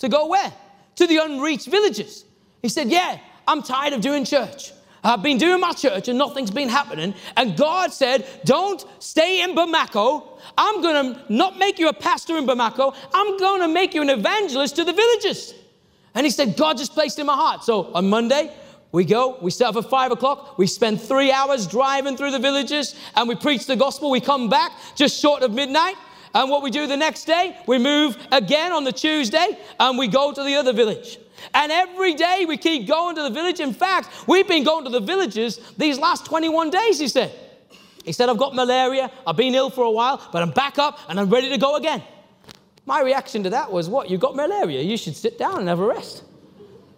[0.00, 0.52] To go where?
[0.96, 2.24] To the unreached villages.
[2.62, 4.72] He said, Yeah, I'm tired of doing church.
[5.02, 7.14] I've been doing my church and nothing's been happening.
[7.36, 10.38] And God said, Don't stay in Bamako.
[10.58, 12.94] I'm going to not make you a pastor in Bamako.
[13.14, 15.54] I'm going to make you an evangelist to the villages.
[16.14, 17.64] And he said, God just placed in my heart.
[17.64, 18.52] So on Monday,
[18.92, 22.38] we go, we set start at five o'clock, we spend three hours driving through the
[22.40, 24.10] villages and we preach the gospel.
[24.10, 25.96] We come back just short of midnight.
[26.34, 30.08] And what we do the next day, we move again on the Tuesday and we
[30.08, 31.18] go to the other village.
[31.54, 33.60] And every day we keep going to the village.
[33.60, 37.32] In fact, we've been going to the villages these last 21 days, he said.
[38.04, 40.98] He said, I've got malaria, I've been ill for a while, but I'm back up
[41.08, 42.02] and I'm ready to go again.
[42.86, 44.10] My reaction to that was, What?
[44.10, 44.82] You've got malaria?
[44.82, 46.24] You should sit down and have a rest.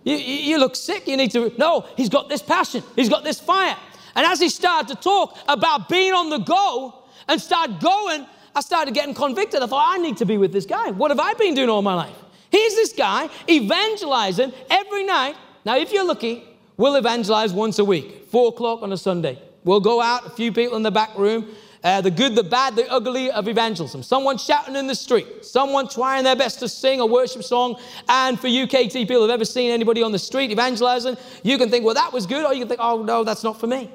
[0.04, 1.06] You, you, look sick.
[1.06, 1.52] You need to.
[1.58, 3.76] No, he's got this passion, he's got this fire.
[4.14, 8.60] And as he started to talk about being on the go and start going, I
[8.60, 9.62] started getting convicted.
[9.62, 10.90] I thought, I need to be with this guy.
[10.90, 12.16] What have I been doing all my life?
[12.50, 15.36] Here's this guy evangelizing every night.
[15.64, 16.44] Now, if you're lucky,
[16.76, 19.38] we'll evangelize once a week, four o'clock on a Sunday.
[19.64, 21.48] We'll go out, a few people in the back room,
[21.84, 24.02] uh, the good, the bad, the ugly of evangelism.
[24.02, 27.76] Someone shouting in the street, someone trying their best to sing a worship song.
[28.08, 31.70] And for UKT people who have ever seen anybody on the street evangelizing, you can
[31.70, 33.90] think, well, that was good, or you can think, oh, no, that's not for me.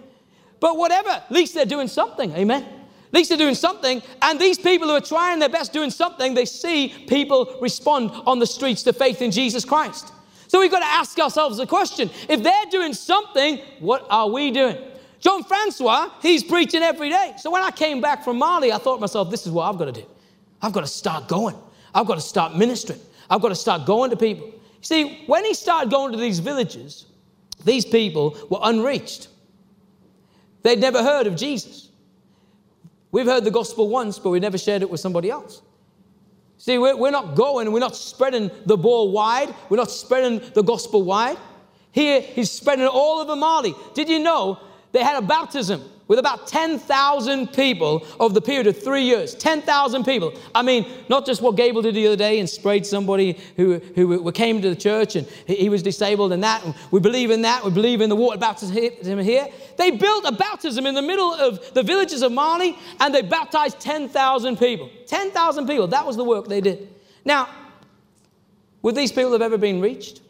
[0.60, 2.34] But whatever, at least they're doing something.
[2.34, 2.64] Amen.
[2.64, 4.02] At least they're doing something.
[4.22, 8.40] And these people who are trying their best doing something, they see people respond on
[8.40, 10.12] the streets to faith in Jesus Christ.
[10.48, 14.52] So we've got to ask ourselves the question if they're doing something, what are we
[14.52, 14.78] doing?
[15.20, 17.34] John Francois, he's preaching every day.
[17.38, 19.78] So when I came back from Mali, I thought to myself, this is what I've
[19.78, 20.06] got to do.
[20.62, 21.56] I've got to start going.
[21.94, 23.00] I've got to start ministering.
[23.30, 24.52] I've got to start going to people.
[24.82, 27.06] See, when he started going to these villages,
[27.66, 29.30] these people were unreached.
[30.64, 31.90] They'd never heard of Jesus.
[33.12, 35.62] We've heard the gospel once, but we never shared it with somebody else.
[36.58, 40.64] See, we're, we're not going, we're not spreading the ball wide, we're not spreading the
[40.64, 41.38] gospel wide.
[41.92, 43.74] Here, he's spreading it all over Mali.
[43.94, 44.60] Did you know
[44.98, 49.36] they had a baptism with about 10,000 people over the period of three years.
[49.36, 50.34] 10,000 people.
[50.56, 54.32] I mean, not just what Gable did the other day and sprayed somebody who, who
[54.32, 56.64] came to the church and he was disabled and that.
[56.66, 57.64] And we believe in that.
[57.64, 59.48] We believe in the water baptism here.
[59.78, 63.80] They built a baptism in the middle of the villages of Mali and they baptized
[63.80, 64.90] 10,000 people.
[65.06, 65.88] 10,000 people.
[65.88, 66.88] That was the work they did.
[67.26, 67.50] Now,
[68.82, 70.22] would these people have ever been reached?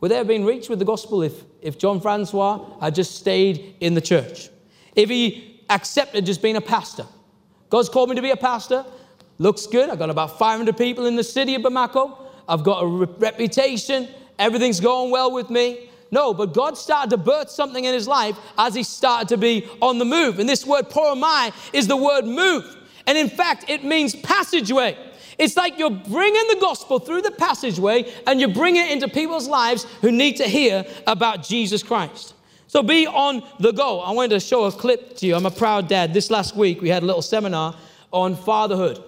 [0.00, 3.76] Would they have been reached with the gospel if, if John Francois had just stayed
[3.80, 4.50] in the church?
[4.96, 7.06] if he accepted just being a pastor.
[7.68, 8.84] God's called me to be a pastor.
[9.38, 9.88] Looks good.
[9.88, 12.18] I've got about 500 people in the city of Bamako.
[12.48, 14.08] I've got a re- reputation.
[14.38, 15.90] Everything's going well with me.
[16.10, 19.68] No, but God started to birth something in his life as he started to be
[19.80, 20.40] on the move.
[20.40, 22.76] And this word poromai is the word move.
[23.06, 24.98] And in fact, it means passageway.
[25.40, 29.48] It's like you're bringing the gospel through the passageway and you bring it into people's
[29.48, 32.34] lives who need to hear about Jesus Christ.
[32.66, 34.00] So be on the go.
[34.00, 35.34] I wanted to show a clip to you.
[35.34, 36.12] I'm a proud dad.
[36.12, 37.74] This last week, we had a little seminar
[38.12, 39.02] on fatherhood.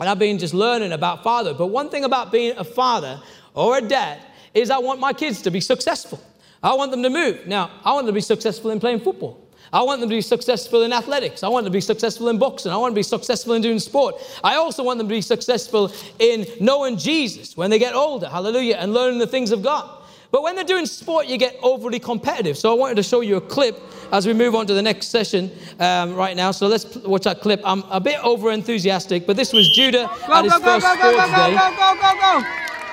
[0.00, 1.56] And I've been just learning about fatherhood.
[1.56, 3.22] But one thing about being a father
[3.54, 4.20] or a dad
[4.54, 6.20] is I want my kids to be successful.
[6.64, 7.46] I want them to move.
[7.46, 9.45] Now, I want them to be successful in playing football.
[9.76, 11.42] I want them to be successful in athletics.
[11.42, 12.72] I want them to be successful in boxing.
[12.72, 14.14] I want them to be successful in doing sport.
[14.42, 18.26] I also want them to be successful in knowing Jesus when they get older.
[18.26, 18.76] Hallelujah.
[18.76, 20.02] And learning the things of God.
[20.30, 22.56] But when they're doing sport, you get overly competitive.
[22.56, 23.78] So I wanted to show you a clip
[24.12, 26.52] as we move on to the next session um, right now.
[26.52, 27.60] So let's watch that clip.
[27.62, 30.96] I'm a bit over enthusiastic, but this was Judah go, at his go, first go,
[30.96, 31.52] go, sports go, go, day.
[31.52, 32.42] Go, go, go, go, go.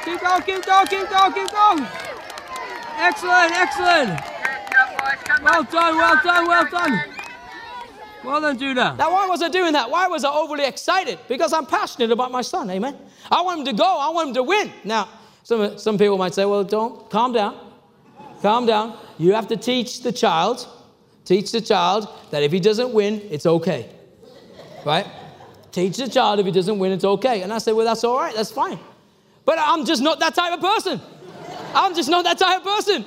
[0.04, 1.88] Keep going, keep going, keep going, keep going.
[3.00, 4.33] Excellent, excellent.
[5.44, 7.04] Well done, well done, well done.
[8.24, 8.96] Well done, Judah.
[8.98, 9.90] Now, why was I doing that?
[9.90, 11.20] Why was I overly excited?
[11.28, 12.98] Because I'm passionate about my son, amen?
[13.30, 14.72] I want him to go, I want him to win.
[14.84, 15.10] Now,
[15.44, 17.60] some, some people might say, well, don't, calm down.
[18.42, 18.98] Calm down.
[19.18, 20.66] You have to teach the child,
[21.26, 23.90] teach the child that if he doesn't win, it's okay.
[24.86, 25.06] Right?
[25.74, 27.42] Teach the child if he doesn't win, it's okay.
[27.42, 28.80] And I said, well, that's all right, that's fine.
[29.44, 31.02] But I'm just not that type of person.
[31.76, 33.04] I'm just not that type of person.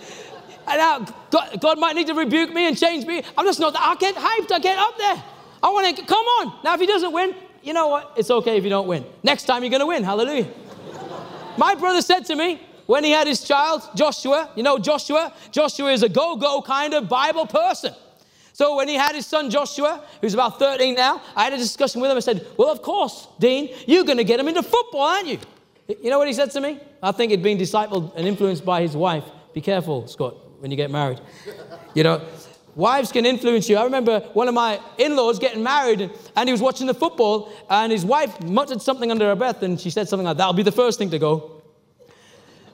[0.66, 3.22] And now God, God might need to rebuke me and change me.
[3.36, 3.82] I'm just not that.
[3.82, 5.22] I get hyped, I get up there.
[5.62, 6.60] I want to, come on.
[6.64, 8.12] Now, if he doesn't win, you know what?
[8.16, 9.04] It's okay if you don't win.
[9.22, 10.04] Next time you're going to win.
[10.04, 10.48] Hallelujah.
[11.56, 15.32] My brother said to me when he had his child, Joshua, you know Joshua?
[15.50, 17.94] Joshua is a go go kind of Bible person.
[18.52, 22.00] So when he had his son Joshua, who's about 13 now, I had a discussion
[22.00, 22.16] with him.
[22.16, 25.38] I said, Well, of course, Dean, you're going to get him into football, aren't you?
[25.88, 26.80] You know what he said to me?
[27.02, 29.24] I think he'd been discipled and influenced by his wife.
[29.52, 31.20] Be careful, Scott, when you get married.
[31.94, 32.22] You know,
[32.74, 33.76] wives can influence you.
[33.76, 37.52] I remember one of my in laws getting married and, he was watching the football
[37.68, 40.62] and his wife muttered something under her breath and she said something like, That'll be
[40.62, 41.62] the first thing to go.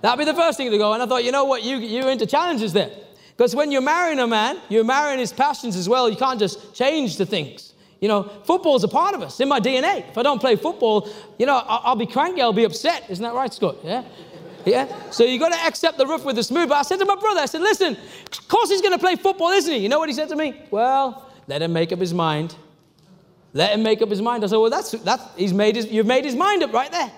[0.03, 0.93] That'll be the first thing to go.
[0.93, 2.91] And I thought, you know what, you, you're into challenges there.
[3.37, 6.11] Because when you're marrying a man, you're marrying his passions as well.
[6.11, 7.73] You can't just change the things.
[8.01, 10.09] You know, football's a part of us, in my DNA.
[10.09, 13.09] If I don't play football, you know, I'll, I'll be cranky, I'll be upset.
[13.09, 13.77] Isn't that right, Scott?
[13.85, 14.03] Yeah?
[14.65, 15.11] Yeah?
[15.11, 16.69] So you got to accept the roof with the smooth.
[16.69, 17.97] But I said to my brother, I said, listen,
[18.31, 19.81] of course he's going to play football, isn't he?
[19.81, 20.61] You know what he said to me?
[20.71, 22.55] Well, let him make up his mind.
[23.55, 24.45] Let him make up his mind.
[24.45, 27.13] I said, well, that's, that, he's made his, you've made his mind up right there.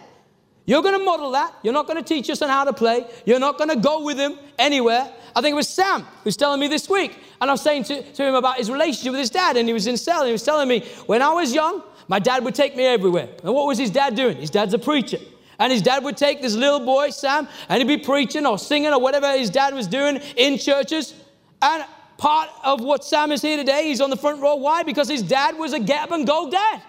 [0.67, 1.55] You're going to model that.
[1.63, 3.07] You're not going to teach us on how to play.
[3.27, 5.13] You're not going to go with him anywhere.
[5.37, 7.19] I think it was Sam who's telling me this week.
[7.41, 9.57] And I was saying to, to him about his relationship with his dad.
[9.59, 10.21] And he was in cell.
[10.21, 13.29] And he was telling me, when I was young, my dad would take me everywhere.
[13.43, 14.39] And what was his dad doing?
[14.39, 15.19] His dad's a preacher.
[15.59, 18.93] And his dad would take this little boy, Sam, and he'd be preaching or singing
[18.93, 21.14] or whatever his dad was doing in churches.
[21.62, 21.85] And
[22.19, 24.57] part of what Sam is here today, he's on the front row.
[24.57, 24.83] Why?
[24.83, 26.83] Because his dad was a get up and go dad.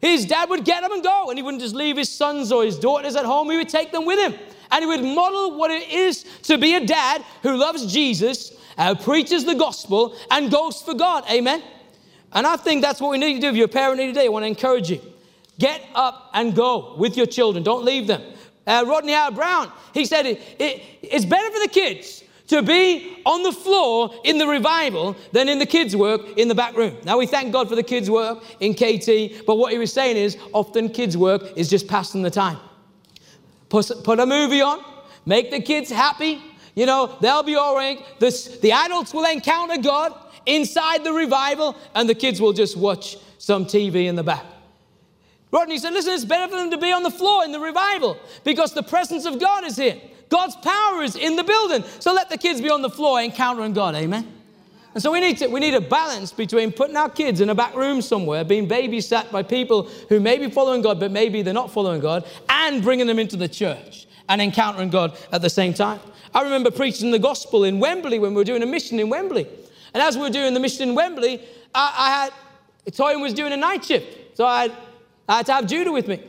[0.00, 2.62] His dad would get up and go, and he wouldn't just leave his sons or
[2.62, 4.38] his daughters at home, he would take them with him.
[4.70, 8.94] And he would model what it is to be a dad who loves Jesus, uh,
[8.94, 11.24] preaches the gospel, and goes for God.
[11.30, 11.62] Amen.
[12.32, 13.48] And I think that's what we need to do.
[13.48, 15.00] If you're a parent today, I want to encourage you.
[15.58, 17.62] Get up and go with your children.
[17.62, 18.22] Don't leave them.
[18.66, 23.18] Uh, Rodney Howard Browne, he said it, it, it's better for the kids to be
[23.24, 26.96] on the floor in the revival than in the kids' work in the back room.
[27.04, 30.16] Now, we thank God for the kids' work in KT, but what he was saying
[30.16, 32.58] is often kids' work is just passing the time.
[33.68, 34.84] Put, put a movie on,
[35.24, 36.42] make the kids happy.
[36.74, 38.04] You know, they'll be all right.
[38.18, 40.12] The, the adults will encounter God
[40.44, 44.44] inside the revival, and the kids will just watch some TV in the back.
[45.54, 48.18] Rodney said, Listen, it's better for them to be on the floor in the revival
[48.42, 49.96] because the presence of God is here.
[50.28, 51.84] God's power is in the building.
[52.00, 53.94] So let the kids be on the floor encountering God.
[53.94, 54.26] Amen.
[54.94, 57.54] And so we need, to, we need a balance between putting our kids in a
[57.54, 61.54] back room somewhere, being babysat by people who may be following God, but maybe they're
[61.54, 65.72] not following God, and bringing them into the church and encountering God at the same
[65.72, 66.00] time.
[66.34, 69.46] I remember preaching the gospel in Wembley when we were doing a mission in Wembley.
[69.92, 71.40] And as we were doing the mission in Wembley,
[71.72, 72.32] I, I had,
[72.92, 74.36] Toyin was doing a night shift.
[74.36, 74.72] So I had,
[75.28, 76.22] I had to have Judah with me.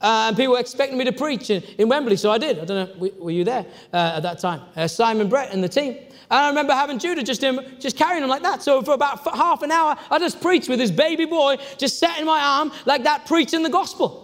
[0.00, 2.58] Uh, and people were expecting me to preach in, in, Wembley, so I did.
[2.58, 4.62] I don't know, were, you there uh, at that time?
[4.74, 5.92] Uh, Simon Brett and the team.
[5.92, 7.40] And I remember having Judah just,
[7.78, 8.62] just carrying him like that.
[8.62, 12.18] So for about half an hour, I just preached with this baby boy, just sat
[12.18, 14.21] in my arm like that, preaching the gospel.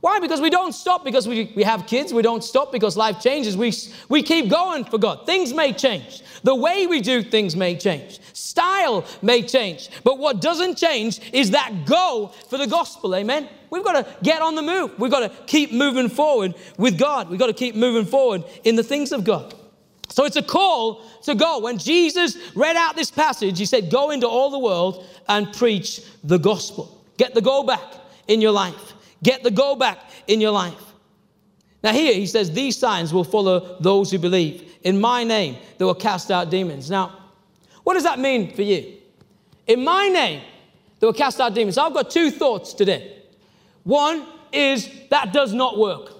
[0.00, 0.18] Why?
[0.18, 2.12] Because we don't stop because we, we have kids.
[2.12, 3.56] We don't stop because life changes.
[3.56, 3.72] We,
[4.08, 5.26] we keep going for God.
[5.26, 6.22] Things may change.
[6.42, 8.18] The way we do things may change.
[8.32, 9.90] Style may change.
[10.02, 13.14] But what doesn't change is that go for the gospel.
[13.14, 13.48] Amen?
[13.68, 14.98] We've got to get on the move.
[14.98, 17.28] We've got to keep moving forward with God.
[17.28, 19.54] We've got to keep moving forward in the things of God.
[20.08, 21.60] So it's a call to go.
[21.60, 26.00] When Jesus read out this passage, he said, Go into all the world and preach
[26.24, 27.04] the gospel.
[27.18, 27.84] Get the go back
[28.26, 28.94] in your life.
[29.22, 30.82] Get the go back in your life.
[31.82, 34.70] Now, here he says, These signs will follow those who believe.
[34.82, 36.90] In my name, they will cast out demons.
[36.90, 37.18] Now,
[37.84, 38.96] what does that mean for you?
[39.66, 40.42] In my name,
[40.98, 41.78] they will cast out demons.
[41.78, 43.22] I've got two thoughts today.
[43.84, 46.12] One is that does not work.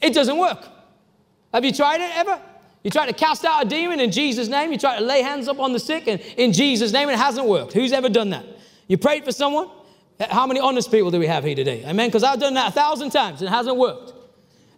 [0.00, 0.66] It doesn't work.
[1.52, 2.40] Have you tried it ever?
[2.82, 4.72] You try to cast out a demon in Jesus' name.
[4.72, 7.46] You try to lay hands up on the sick and in Jesus' name, it hasn't
[7.46, 7.72] worked.
[7.72, 8.44] Who's ever done that?
[8.86, 9.68] You prayed for someone,
[10.28, 11.84] how many honest people do we have here today?
[11.86, 12.08] Amen?
[12.08, 14.12] Because I've done that a thousand times and it hasn't worked.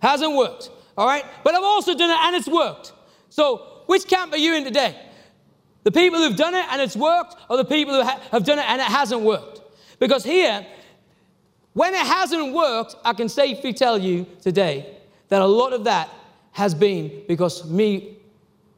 [0.00, 0.70] Hasn't worked.
[0.96, 1.24] All right?
[1.42, 2.92] But I've also done it and it's worked.
[3.30, 4.96] So, which camp are you in today?
[5.84, 8.58] The people who've done it and it's worked, or the people who ha- have done
[8.58, 9.60] it and it hasn't worked?
[9.98, 10.64] Because here,
[11.72, 16.08] when it hasn't worked, I can safely tell you today that a lot of that
[16.52, 18.18] has been because me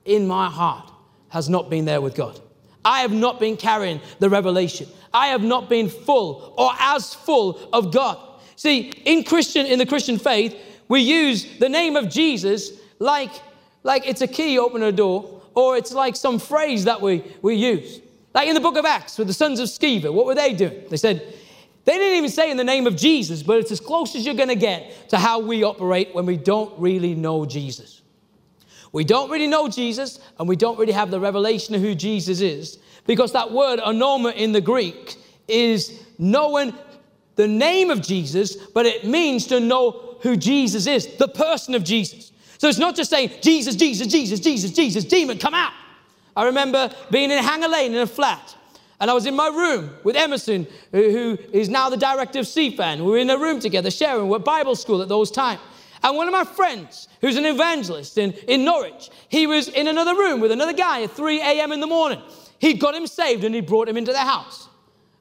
[0.05, 0.90] in my heart
[1.29, 2.40] has not been there with God.
[2.85, 4.88] I have not been carrying the revelation.
[5.14, 8.18] I have not been full or as full of God.
[8.57, 10.57] See, in Christian, in the Christian faith,
[10.88, 13.31] we use the name of Jesus like,
[13.85, 17.55] like it's a key opening a door, or it's like some phrase that we, we
[17.55, 18.00] use.
[18.35, 20.85] Like in the book of Acts with the sons of Sceva, what were they doing?
[20.90, 21.22] They said,
[21.85, 24.35] they didn't even say in the name of Jesus, but it's as close as you're
[24.35, 28.03] going to get to how we operate when we don't really know Jesus.
[28.92, 32.40] We don't really know Jesus and we don't really have the revelation of who Jesus
[32.40, 35.17] is because that word onoma in the Greek
[35.49, 36.75] is knowing
[37.37, 41.85] the name of Jesus, but it means to know who Jesus is, the person of
[41.85, 42.33] Jesus.
[42.59, 45.73] So it's not just saying Jesus, Jesus, Jesus, Jesus, Jesus, demon, come out.
[46.37, 48.57] I remember being in Hanger Lane in a flat,
[49.01, 52.99] and I was in my room with Emerson, who is now the director of CFAN.
[52.99, 55.61] We were in a room together sharing, we Bible school at those times.
[56.03, 60.14] And one of my friends, who's an evangelist in, in Norwich, he was in another
[60.14, 61.73] room with another guy at 3 a.m.
[61.73, 62.21] in the morning.
[62.64, 64.70] He got him saved and he brought him into the house.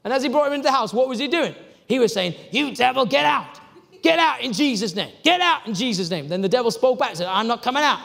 [0.06, 1.54] And as he brought him into the house, what was he doing?
[1.90, 3.60] He was saying, You devil, get out.
[4.02, 5.12] Get out in Jesus' name.
[5.24, 6.30] Get out in Jesus' name.
[6.30, 8.00] Then the devil spoke back and said, I'm not coming out.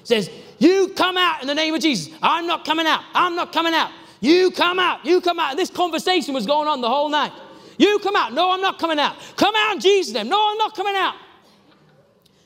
[0.00, 2.14] He says, You come out in the name of Jesus.
[2.22, 3.02] I'm not coming out.
[3.12, 3.90] I'm not coming out.
[4.22, 5.04] You come out.
[5.04, 5.50] You come out.
[5.50, 7.32] And this conversation was going on the whole night.
[7.76, 8.32] You come out.
[8.32, 9.16] No, I'm not coming out.
[9.36, 10.30] Come out in Jesus' name.
[10.30, 11.14] No, I'm not coming out.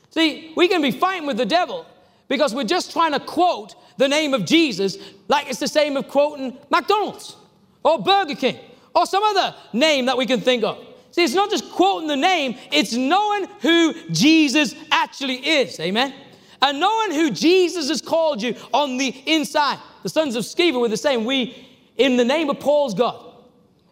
[0.09, 1.85] See, we can be fighting with the devil
[2.27, 6.07] because we're just trying to quote the name of Jesus like it's the same of
[6.07, 7.35] quoting McDonald's
[7.83, 8.57] or Burger King
[8.95, 10.77] or some other name that we can think of.
[11.11, 15.79] See, it's not just quoting the name, it's knowing who Jesus actually is.
[15.79, 16.13] Amen?
[16.61, 19.77] And knowing who Jesus has called you on the inside.
[20.01, 21.25] The sons of Sceva were the same.
[21.25, 23.31] We, in the name of Paul's God,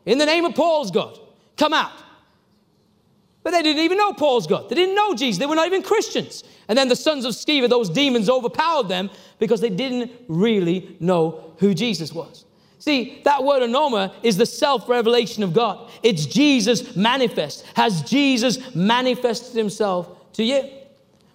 [0.05, 1.19] in the name of Paul's God,
[1.57, 1.91] come out.
[3.43, 4.69] But they didn't even know Paul's God.
[4.69, 5.39] They didn't know Jesus.
[5.39, 6.43] They were not even Christians.
[6.71, 9.09] And then the sons of Sceva, those demons overpowered them
[9.39, 12.45] because they didn't really know who Jesus was.
[12.79, 15.91] See, that word onoma is the self revelation of God.
[16.01, 17.65] It's Jesus manifest.
[17.75, 20.63] Has Jesus manifested himself to you?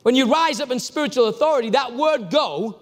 [0.03, 2.81] When you rise up in spiritual authority, that word go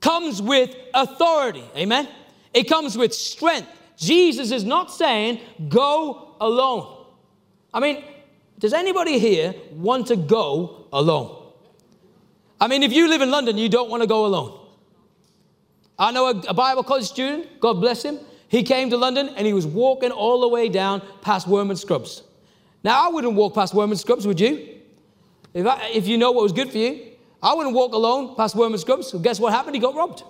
[0.00, 1.62] comes with authority.
[1.76, 2.08] Amen?
[2.52, 3.68] it comes with strength.
[3.96, 7.04] Jesus is not saying, go alone.
[7.72, 8.02] I mean,
[8.60, 11.36] does anybody here want to go alone?
[12.60, 14.58] I mean, if you live in London, you don't want to go alone.
[15.98, 18.18] I know a, a Bible college student, God bless him.
[18.48, 22.22] He came to London and he was walking all the way down past Wormwood Scrubs.
[22.84, 24.80] Now, I wouldn't walk past Wormwood Scrubs, would you?
[25.54, 28.54] If, I, if you know what was good for you, I wouldn't walk alone past
[28.54, 29.08] Wormwood Scrubs.
[29.08, 29.74] So guess what happened?
[29.74, 30.22] He got robbed.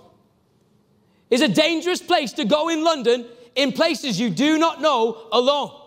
[1.31, 3.27] It's a dangerous place to go in London
[3.57, 5.80] in places you do not know alone.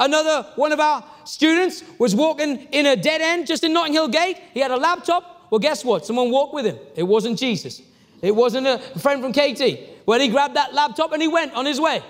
[0.00, 4.08] Another one of our students was walking in a dead end just in Notting Hill
[4.08, 4.38] Gate.
[4.52, 5.48] He had a laptop.
[5.50, 6.06] Well, guess what?
[6.06, 6.78] Someone walked with him.
[6.96, 7.82] It wasn't Jesus.
[8.22, 10.06] It wasn't a friend from KT.
[10.06, 12.02] Well, he grabbed that laptop and he went on his way.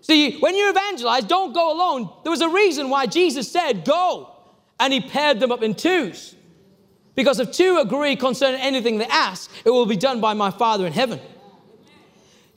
[0.00, 2.10] See, when you evangelize, don't go alone.
[2.22, 4.30] There was a reason why Jesus said, go.
[4.78, 6.34] And he paired them up in twos.
[7.14, 10.86] Because if two agree concerning anything they ask, it will be done by my Father
[10.86, 11.20] in heaven.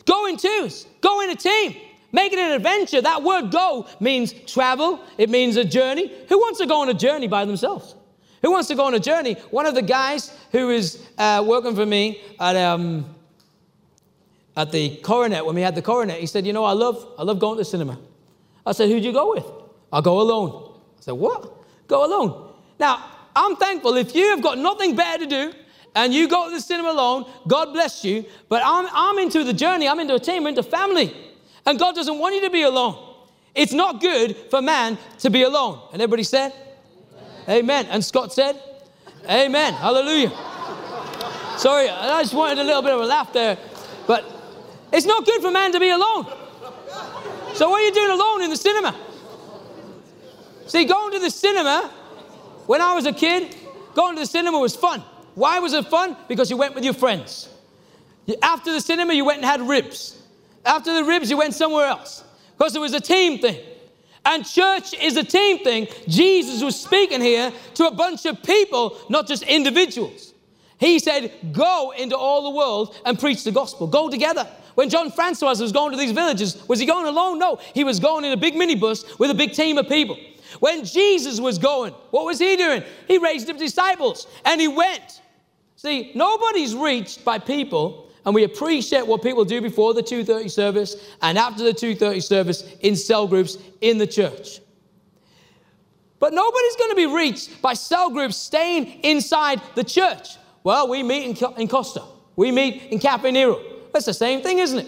[0.06, 1.76] Go in twos, go in a team.
[2.18, 3.00] Make it an adventure.
[3.00, 6.12] That word go means travel, it means a journey.
[6.30, 7.94] Who wants to go on a journey by themselves?
[8.42, 9.36] Who wants to go on a journey?
[9.52, 13.16] One of the guys who is uh, working for me at, um,
[14.56, 17.22] at the coronet, when we had the coronet, he said, You know, I love, I
[17.22, 18.00] love going to the cinema.
[18.66, 19.46] I said, Who'd you go with?
[19.94, 20.80] I'll go alone.
[20.98, 21.54] I said, What?
[21.88, 22.52] Go alone.
[22.80, 25.54] Now, I'm thankful if you have got nothing better to do
[25.94, 28.26] and you go to the cinema alone, God bless you.
[28.50, 31.16] But I'm, I'm into the journey, I'm into a team, I'm into family.
[31.68, 32.98] And God doesn't want you to be alone.
[33.54, 35.80] It's not good for man to be alone.
[35.92, 36.54] And everybody said,
[37.44, 37.60] Amen.
[37.60, 37.86] Amen.
[37.88, 38.60] And Scott said,
[39.30, 39.74] Amen.
[39.74, 40.30] Hallelujah.
[41.58, 43.58] Sorry, I just wanted a little bit of a laugh there.
[44.08, 44.24] But
[44.94, 46.26] it's not good for man to be alone.
[47.54, 48.96] So, what are you doing alone in the cinema?
[50.68, 51.92] See, going to the cinema,
[52.68, 53.56] when I was a kid,
[53.94, 55.02] going to the cinema was fun.
[55.36, 56.16] Why was it fun?
[56.30, 57.50] Because you went with your friends.
[58.42, 60.17] After the cinema, you went and had ribs.
[60.66, 62.24] After the ribs, you went somewhere else.
[62.58, 63.60] Because it was a team thing.
[64.26, 65.88] And church is a team thing.
[66.08, 70.34] Jesus was speaking here to a bunch of people, not just individuals.
[70.80, 73.88] He said, Go into all the world and preach the gospel.
[73.88, 74.48] Go together.
[74.76, 77.40] When John Francois was going to these villages, was he going alone?
[77.40, 77.60] No.
[77.74, 80.18] He was going in a big minibus with a big team of people.
[80.60, 82.84] When Jesus was going, what was he doing?
[83.08, 85.22] He raised up disciples and he went.
[85.78, 90.98] See, nobody's reached by people, and we appreciate what people do before the 2:30 service
[91.22, 94.60] and after the 2:30 service in cell groups in the church.
[96.20, 100.36] But nobody's going to be reached by cell groups staying inside the church.
[100.66, 102.04] Well, we meet in, in Costa.
[102.36, 103.62] We meet in Caffè Nero.
[103.94, 104.88] That's the same thing, isn't it?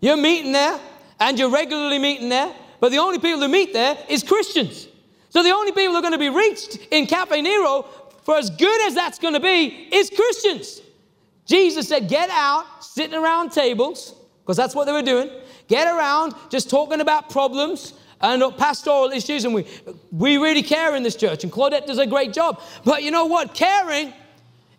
[0.00, 0.78] You're meeting there,
[1.18, 4.86] and you're regularly meeting there, but the only people who meet there is Christians.
[5.30, 7.86] So the only people who are going to be reached in Caffè Nero
[8.24, 10.82] for as good as that's going to be, is Christians.
[11.46, 15.30] Jesus said, Get out, sitting around tables, because that's what they were doing.
[15.68, 19.44] Get around, just talking about problems and pastoral issues.
[19.44, 19.66] And we,
[20.10, 21.44] we really care in this church.
[21.44, 22.60] And Claudette does a great job.
[22.84, 23.54] But you know what?
[23.54, 24.12] Caring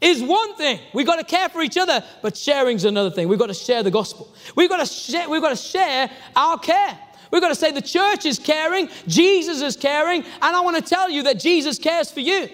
[0.02, 0.80] is one thing.
[0.94, 3.28] We've got to care for each other, but sharing's another thing.
[3.28, 4.34] We've got to share the gospel.
[4.56, 7.00] We've got to share, we've got to share our care.
[7.32, 10.82] We've got to say the church is caring, Jesus is caring, and I want to
[10.82, 12.48] tell you that Jesus cares for you.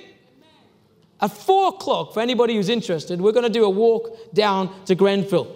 [1.23, 4.93] At four o'clock, for anybody who's interested, we're going to do a walk down to
[4.93, 5.47] Grenfell.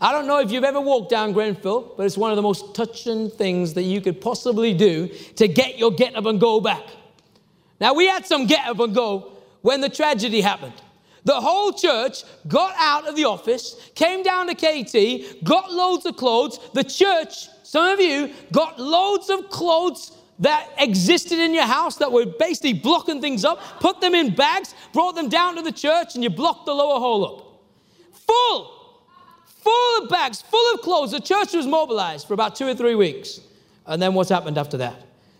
[0.00, 2.76] I don't know if you've ever walked down Grenfell, but it's one of the most
[2.76, 6.84] touching things that you could possibly do to get your get up and go back.
[7.80, 9.32] Now, we had some get up and go
[9.62, 10.80] when the tragedy happened.
[11.24, 16.16] The whole church got out of the office, came down to KT, got loads of
[16.16, 16.60] clothes.
[16.72, 22.10] The church, some of you, got loads of clothes that existed in your house that
[22.10, 26.14] were basically blocking things up, put them in bags, brought them down to the church,
[26.14, 27.44] and you blocked the lower hole up.
[28.12, 29.00] Full,
[29.46, 31.12] full of bags, full of clothes.
[31.12, 33.40] The church was mobilized for about two or three weeks.
[33.86, 34.96] And then what's happened after that?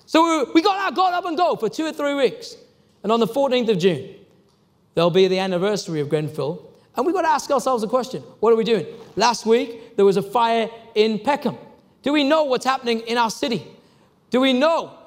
[0.07, 2.57] So we got our God up and go for two or three weeks.
[3.03, 4.15] And on the 14th of June,
[4.95, 6.71] there'll be the anniversary of Grenfell.
[6.97, 8.87] And we've got to ask ourselves a question what are we doing?
[9.17, 11.57] Last week, there was a fire in Peckham.
[12.03, 13.67] Do we know what's happening in our city?
[14.35, 14.99] Do we know?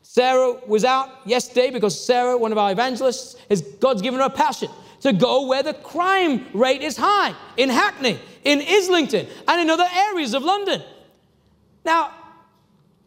[0.00, 4.30] Sarah was out yesterday because Sarah, one of our evangelists, is God's given her a
[4.30, 9.68] passion to go where the crime rate is high in Hackney, in Islington, and in
[9.68, 10.82] other areas of London.
[11.84, 12.10] Now,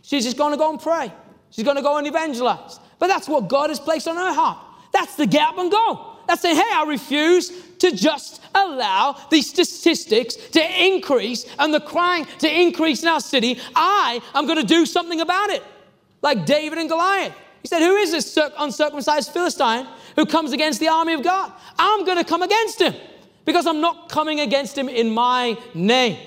[0.03, 1.11] she's just going to go and pray.
[1.49, 2.79] She's going to go and evangelize.
[2.99, 4.59] But that's what God has placed on her heart.
[4.93, 6.16] That's the get up and go.
[6.27, 12.25] That's saying, hey, I refuse to just allow these statistics to increase and the crime
[12.39, 13.59] to increase in our city.
[13.75, 15.63] I am going to do something about it.
[16.21, 17.33] Like David and Goliath.
[17.61, 21.51] He said, Who is this uncircumcised Philistine who comes against the army of God?
[21.77, 22.95] I'm going to come against him
[23.45, 26.17] because I'm not coming against him in my name.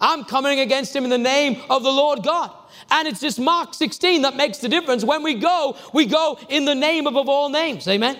[0.00, 2.50] I'm coming against him in the name of the Lord God.
[2.90, 5.04] And it's just Mark 16 that makes the difference.
[5.04, 7.86] When we go, we go in the name above all names.
[7.86, 8.16] Amen.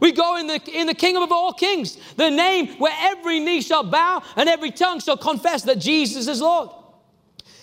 [0.00, 3.60] We go in the, in the King of all kings, the name where every knee
[3.60, 6.70] shall bow and every tongue shall confess that Jesus is Lord.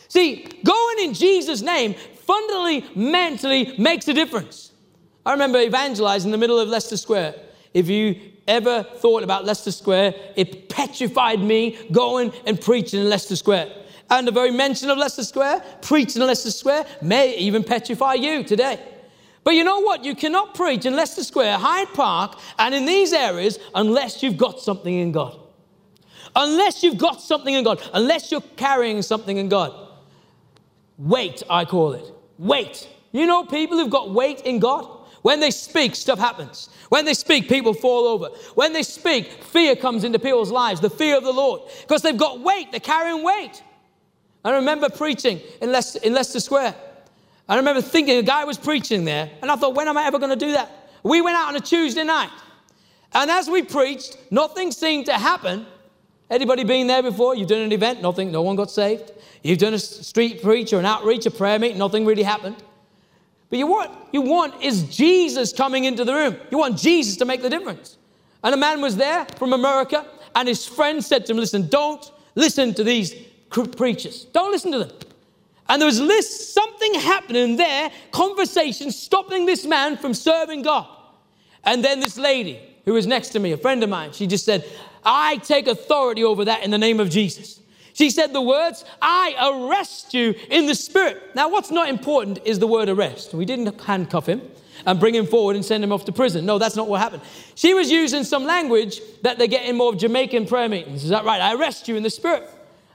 [0.08, 4.72] See, going in Jesus' name fundamentally, mentally makes a difference.
[5.26, 7.36] I remember evangelizing in the middle of Leicester Square.
[7.74, 13.36] If you ever thought about Leicester Square, it petrified me going and preaching in Leicester
[13.36, 13.74] Square.
[14.10, 18.44] And the very mention of Leicester Square, preaching in Leicester Square, may even petrify you
[18.44, 18.80] today.
[19.48, 20.04] But you know what?
[20.04, 24.60] You cannot preach in Leicester Square, Hyde Park, and in these areas unless you've got
[24.60, 25.40] something in God.
[26.36, 29.74] Unless you've got something in God, unless you're carrying something in God.
[30.98, 32.04] Weight, I call it.
[32.38, 32.90] Weight.
[33.14, 34.86] You know people who've got weight in God?
[35.22, 36.68] When they speak, stuff happens.
[36.90, 38.26] When they speak, people fall over.
[38.56, 42.18] When they speak, fear comes into people's lives, the fear of the Lord, because they've
[42.18, 43.64] got weight, they're carrying weight.
[44.44, 46.76] I remember preaching in Leicester, in Leicester Square.
[47.50, 50.20] I remember thinking a guy was preaching there, and I thought, when am I ever
[50.20, 50.90] going to do that?
[51.04, 52.32] We went out on a Tuesday night,
[53.14, 55.66] and as we preached, nothing seemed to happen.
[56.30, 57.36] Anybody been there before?
[57.36, 59.14] You've done an event, nothing, no one got saved.
[59.44, 62.58] You've done a street preach or an outreach, a prayer meeting, nothing really happened.
[63.50, 66.36] But you want, you want is Jesus coming into the room.
[66.52, 67.98] You want Jesus to make the difference.
[68.44, 72.12] And a man was there from America, and his friend said to him, Listen, don't
[72.36, 73.16] listen to these
[73.50, 74.26] preachers.
[74.26, 74.92] Don't listen to them.
[75.70, 80.88] And there was this, something happening there, conversation stopping this man from serving God.
[81.64, 84.46] And then this lady who was next to me, a friend of mine, she just
[84.46, 84.66] said,
[85.04, 87.60] I take authority over that in the name of Jesus.
[87.94, 91.36] She said the words, I arrest you in the spirit.
[91.36, 93.34] Now, what's not important is the word arrest.
[93.34, 94.42] We didn't handcuff him
[94.86, 96.46] and bring him forward and send him off to prison.
[96.46, 97.24] No, that's not what happened.
[97.56, 101.04] She was using some language that they get in more of Jamaican prayer meetings.
[101.04, 101.42] Is that right?
[101.42, 102.48] I arrest you in the spirit.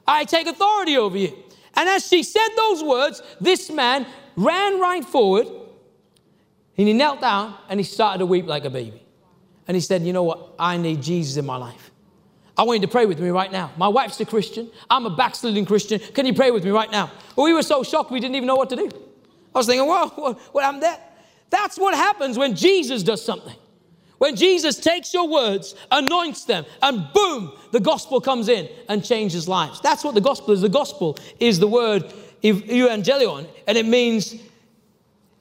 [0.06, 1.36] I take authority over you.
[1.74, 4.06] And as she said those words, this man
[4.36, 5.46] ran right forward
[6.76, 9.02] and he knelt down and he started to weep like a baby.
[9.68, 10.54] And he said, You know what?
[10.58, 11.90] I need Jesus in my life.
[12.56, 13.70] I want you to pray with me right now.
[13.76, 14.70] My wife's a Christian.
[14.90, 15.98] I'm a backsliding Christian.
[15.98, 17.10] Can you pray with me right now?
[17.36, 18.90] Well, we were so shocked we didn't even know what to do.
[19.54, 20.98] I was thinking, Whoa, what, what happened there?
[21.50, 23.54] That's what happens when Jesus does something.
[24.22, 29.48] When Jesus takes your words, anoints them, and boom, the gospel comes in and changes
[29.48, 29.80] lives.
[29.80, 30.60] That's what the gospel is.
[30.60, 32.04] The gospel is the word
[32.44, 34.36] evangelion, and it means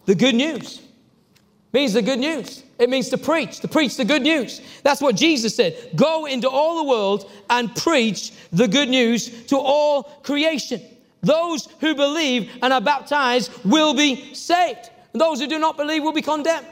[0.05, 0.79] the good news.
[0.79, 2.63] It means the good news.
[2.79, 4.61] It means to preach, to preach the good news.
[4.81, 5.91] That's what Jesus said.
[5.95, 10.81] Go into all the world and preach the good news to all creation.
[11.21, 14.89] Those who believe and are baptized will be saved.
[15.13, 16.65] Those who do not believe will be condemned.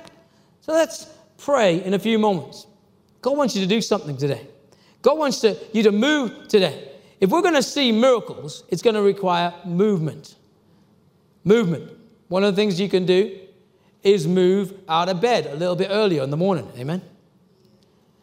[0.61, 1.05] So let's
[1.39, 2.67] pray in a few moments.
[3.21, 4.47] God wants you to do something today.
[5.01, 6.91] God wants to, you to move today.
[7.19, 10.35] If we're going to see miracles, it's going to require movement.
[11.43, 11.91] Movement.
[12.27, 13.39] One of the things you can do
[14.03, 16.69] is move out of bed a little bit earlier in the morning.
[16.77, 17.01] Amen.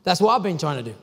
[0.04, 0.96] That's what I've been trying to do.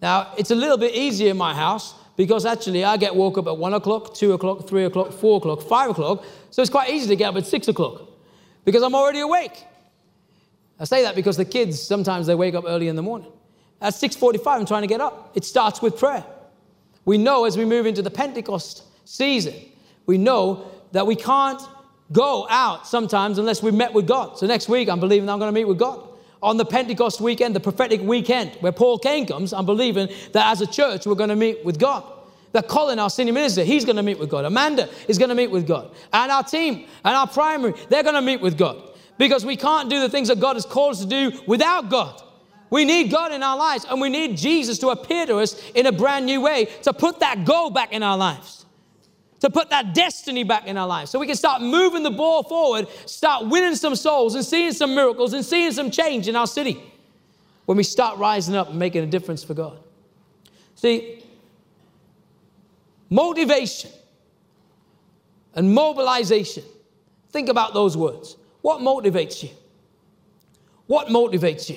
[0.00, 3.46] Now, it's a little bit easier in my house because actually I get woke up
[3.46, 6.24] at 1 o'clock, 2 o'clock, 3 o'clock, 4 o'clock, 5 o'clock.
[6.50, 8.02] So it's quite easy to get up at 6 o'clock
[8.64, 9.64] because I'm already awake.
[10.78, 13.30] I say that because the kids sometimes they wake up early in the morning.
[13.80, 15.32] At 6:45, I'm trying to get up.
[15.34, 16.24] It starts with prayer.
[17.04, 19.54] We know as we move into the Pentecost season,
[20.06, 21.60] we know that we can't
[22.12, 24.38] go out sometimes unless we met with God.
[24.38, 26.08] So next week, I'm believing I'm going to meet with God.
[26.42, 30.60] On the Pentecost weekend, the prophetic weekend, where Paul Cain comes, I'm believing that as
[30.60, 32.04] a church, we're going to meet with God.
[32.52, 34.44] That Colin, our senior minister, he's going to meet with God.
[34.44, 35.90] Amanda is going to meet with God.
[36.12, 39.88] And our team and our primary, they're going to meet with God because we can't
[39.88, 42.20] do the things that God has called us to do without God.
[42.70, 45.86] We need God in our lives and we need Jesus to appear to us in
[45.86, 48.66] a brand new way to put that goal back in our lives,
[49.40, 52.42] to put that destiny back in our lives so we can start moving the ball
[52.42, 56.46] forward, start winning some souls and seeing some miracles and seeing some change in our
[56.46, 56.82] city
[57.66, 59.78] when we start rising up and making a difference for God.
[60.74, 61.22] See,
[63.08, 63.90] motivation
[65.54, 66.64] and mobilization,
[67.30, 68.36] think about those words.
[68.64, 69.50] What motivates you?
[70.86, 71.76] What motivates you?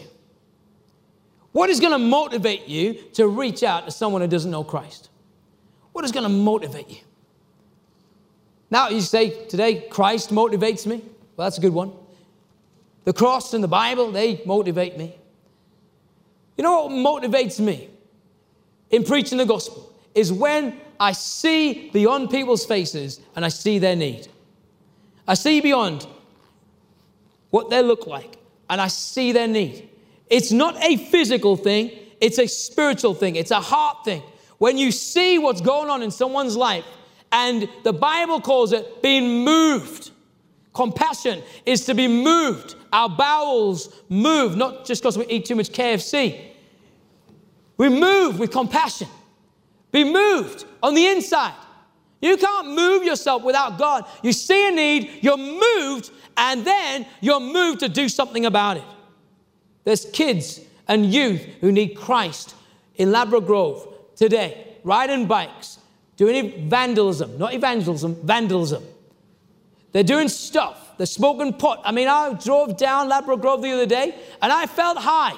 [1.51, 5.09] What is going to motivate you to reach out to someone who doesn't know Christ?
[5.91, 6.99] What is going to motivate you?
[8.71, 11.03] Now, you say today, Christ motivates me.
[11.35, 11.91] Well, that's a good one.
[13.03, 15.13] The cross and the Bible, they motivate me.
[16.57, 17.89] You know what motivates me
[18.91, 23.97] in preaching the gospel is when I see beyond people's faces and I see their
[23.97, 24.29] need.
[25.27, 26.07] I see beyond
[27.49, 28.37] what they look like,
[28.69, 29.89] and I see their need.
[30.29, 34.23] It's not a physical thing, it's a spiritual thing, it's a heart thing.
[34.57, 36.83] when you see what's going on in someone's life,
[37.31, 40.11] and the Bible calls it being moved.
[40.73, 42.75] Compassion is to be moved.
[42.93, 46.39] Our bowels move, not just because we eat too much KFC.
[47.77, 49.07] We move with compassion.
[49.91, 51.53] Be moved on the inside.
[52.21, 54.05] You can't move yourself without God.
[54.23, 58.83] You see a need, you're moved, and then you're moved to do something about it.
[59.83, 62.55] There's kids and youth who need Christ
[62.95, 65.79] in Ladbroke Grove today, riding bikes,
[66.15, 68.83] doing vandalism, not evangelism, vandalism.
[69.91, 70.97] They're doing stuff.
[70.97, 71.81] They're smoking pot.
[71.83, 75.37] I mean, I drove down Ladbroke Grove the other day and I felt high.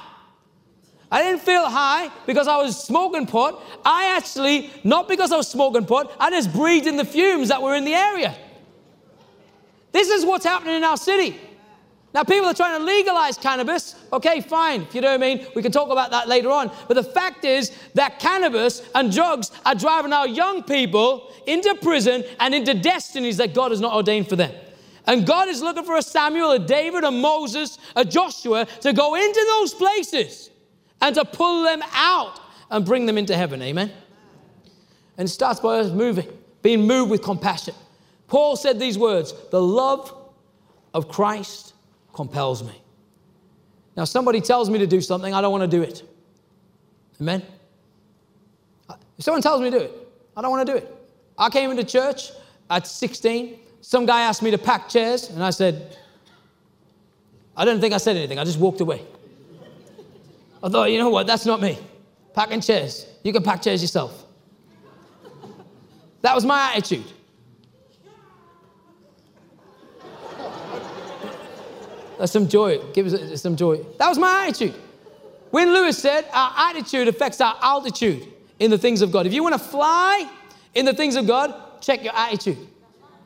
[1.12, 3.64] I didn't feel high because I was smoking pot.
[3.84, 7.62] I actually, not because I was smoking pot, I just breathed in the fumes that
[7.62, 8.36] were in the area.
[9.92, 11.40] This is what's happening in our city.
[12.14, 13.96] Now, people are trying to legalize cannabis.
[14.12, 14.82] Okay, fine.
[14.82, 16.72] If you know what I mean, we can talk about that later on.
[16.88, 22.24] But the fact is that cannabis and drugs are driving our young people into prison
[22.40, 24.52] and into destinies that God has not ordained for them.
[25.06, 29.16] And God is looking for a Samuel, a David, a Moses, a Joshua to go
[29.16, 30.50] into those places
[31.02, 32.40] and to pull them out
[32.72, 33.62] and bring them into heaven.
[33.62, 33.92] Amen.
[35.18, 36.28] And it starts by us moving,
[36.62, 37.76] being moved with compassion.
[38.30, 40.15] Paul said these words The love
[40.93, 41.73] of Christ
[42.13, 42.82] compels me.
[43.97, 46.03] Now, somebody tells me to do something, I don't want to do it.
[47.19, 47.43] Amen?
[49.17, 49.91] If someone tells me to do it,
[50.38, 50.95] I don't want to do it.
[51.38, 52.32] I came into church
[52.69, 53.59] at 16.
[53.82, 55.97] Some guy asked me to pack chairs, and I said,
[57.57, 58.39] I don't think I said anything.
[58.39, 59.01] I just walked away.
[60.63, 61.27] I thought, you know what?
[61.27, 61.77] That's not me.
[62.34, 63.05] Packing chairs.
[63.23, 64.25] You can pack chairs yourself.
[66.21, 67.05] That was my attitude.
[72.20, 72.80] That's some joy.
[72.93, 73.78] Give us uh, some joy.
[73.97, 74.76] That was my attitude.
[75.51, 78.28] When Lewis said, our attitude affects our altitude
[78.59, 79.26] in the things of God.
[79.26, 80.30] If you want to fly
[80.76, 82.57] in the things of God, check your attitude.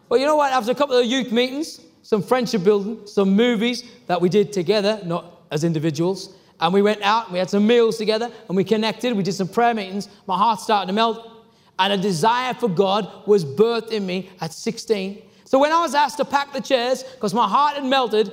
[0.07, 0.53] Well, you know what?
[0.53, 5.01] After a couple of youth meetings, some friendship building, some movies that we did together,
[5.03, 9.17] not as individuals, and we went out, we had some meals together, and we connected,
[9.17, 10.07] we did some prayer meetings.
[10.27, 11.45] My heart started to melt,
[11.79, 15.23] and a desire for God was birthed in me at 16.
[15.45, 18.31] So when I was asked to pack the chairs, because my heart had melted,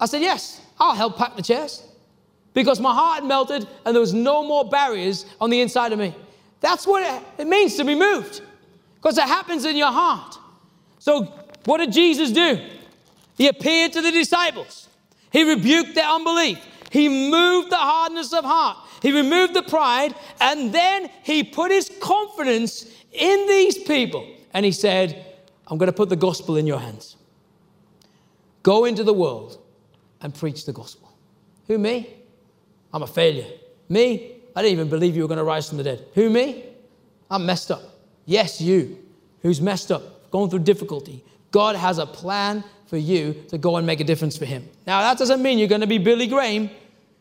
[0.00, 1.82] I said, Yes, I'll help pack the chairs.
[2.52, 5.98] Because my heart had melted and there was no more barriers on the inside of
[5.98, 6.14] me.
[6.60, 8.40] That's what it means to be moved.
[8.94, 10.38] Because it happens in your heart.
[10.98, 11.24] So,
[11.64, 12.64] what did Jesus do?
[13.36, 14.88] He appeared to the disciples.
[15.32, 16.58] He rebuked their unbelief.
[16.90, 18.78] He moved the hardness of heart.
[19.02, 20.14] He removed the pride.
[20.40, 24.26] And then he put his confidence in these people.
[24.52, 25.26] And he said,
[25.66, 27.16] I'm going to put the gospel in your hands.
[28.62, 29.58] Go into the world
[30.24, 31.12] and preach the gospel.
[31.68, 32.12] Who, me?
[32.92, 33.46] I'm a failure.
[33.88, 34.32] Me?
[34.56, 36.06] I didn't even believe you were going to rise from the dead.
[36.14, 36.64] Who, me?
[37.30, 37.82] I'm messed up.
[38.24, 38.98] Yes, you,
[39.42, 41.22] who's messed up, going through difficulty.
[41.50, 44.68] God has a plan for you to go and make a difference for Him.
[44.86, 46.70] Now, that doesn't mean you're going to be Billy Graham,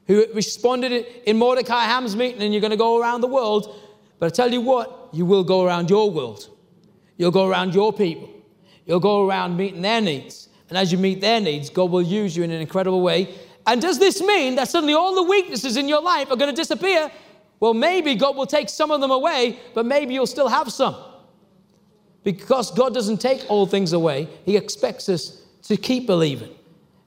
[0.08, 3.82] who responded in Mordecai Ham's meeting, and you're going to go around the world.
[4.18, 6.50] But I tell you what, you will go around your world.
[7.18, 8.30] You'll go around your people.
[8.86, 10.50] You'll go around meeting their needs.
[10.74, 13.36] And as you meet their needs, God will use you in an incredible way.
[13.68, 16.56] And does this mean that suddenly all the weaknesses in your life are going to
[16.56, 17.12] disappear?
[17.60, 20.96] Well, maybe God will take some of them away, but maybe you'll still have some.
[22.24, 26.50] Because God doesn't take all things away, He expects us to keep believing,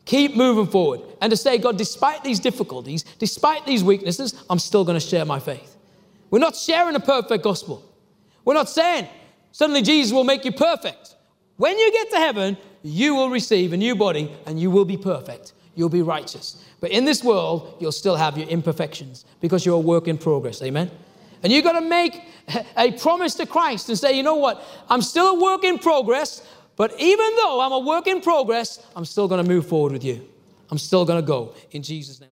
[0.05, 4.85] keep moving forward, and to say, God, despite these difficulties, despite these weaknesses, I'm still
[4.85, 5.77] going to share my faith.
[6.31, 7.83] We're not sharing a perfect gospel.
[8.45, 9.09] We're not saying
[9.51, 11.17] suddenly Jesus will make you perfect.
[11.57, 12.57] When you get to heaven,
[12.89, 15.53] you will receive a new body and you will be perfect.
[15.75, 16.65] You'll be righteous.
[16.81, 20.63] But in this world, you'll still have your imperfections because you're a work in progress.
[20.63, 20.91] Amen?
[21.43, 22.23] And you've got to make
[22.77, 24.63] a promise to Christ and say, you know what?
[24.89, 29.05] I'm still a work in progress, but even though I'm a work in progress, I'm
[29.05, 30.27] still going to move forward with you.
[30.71, 32.31] I'm still going to go in Jesus' name.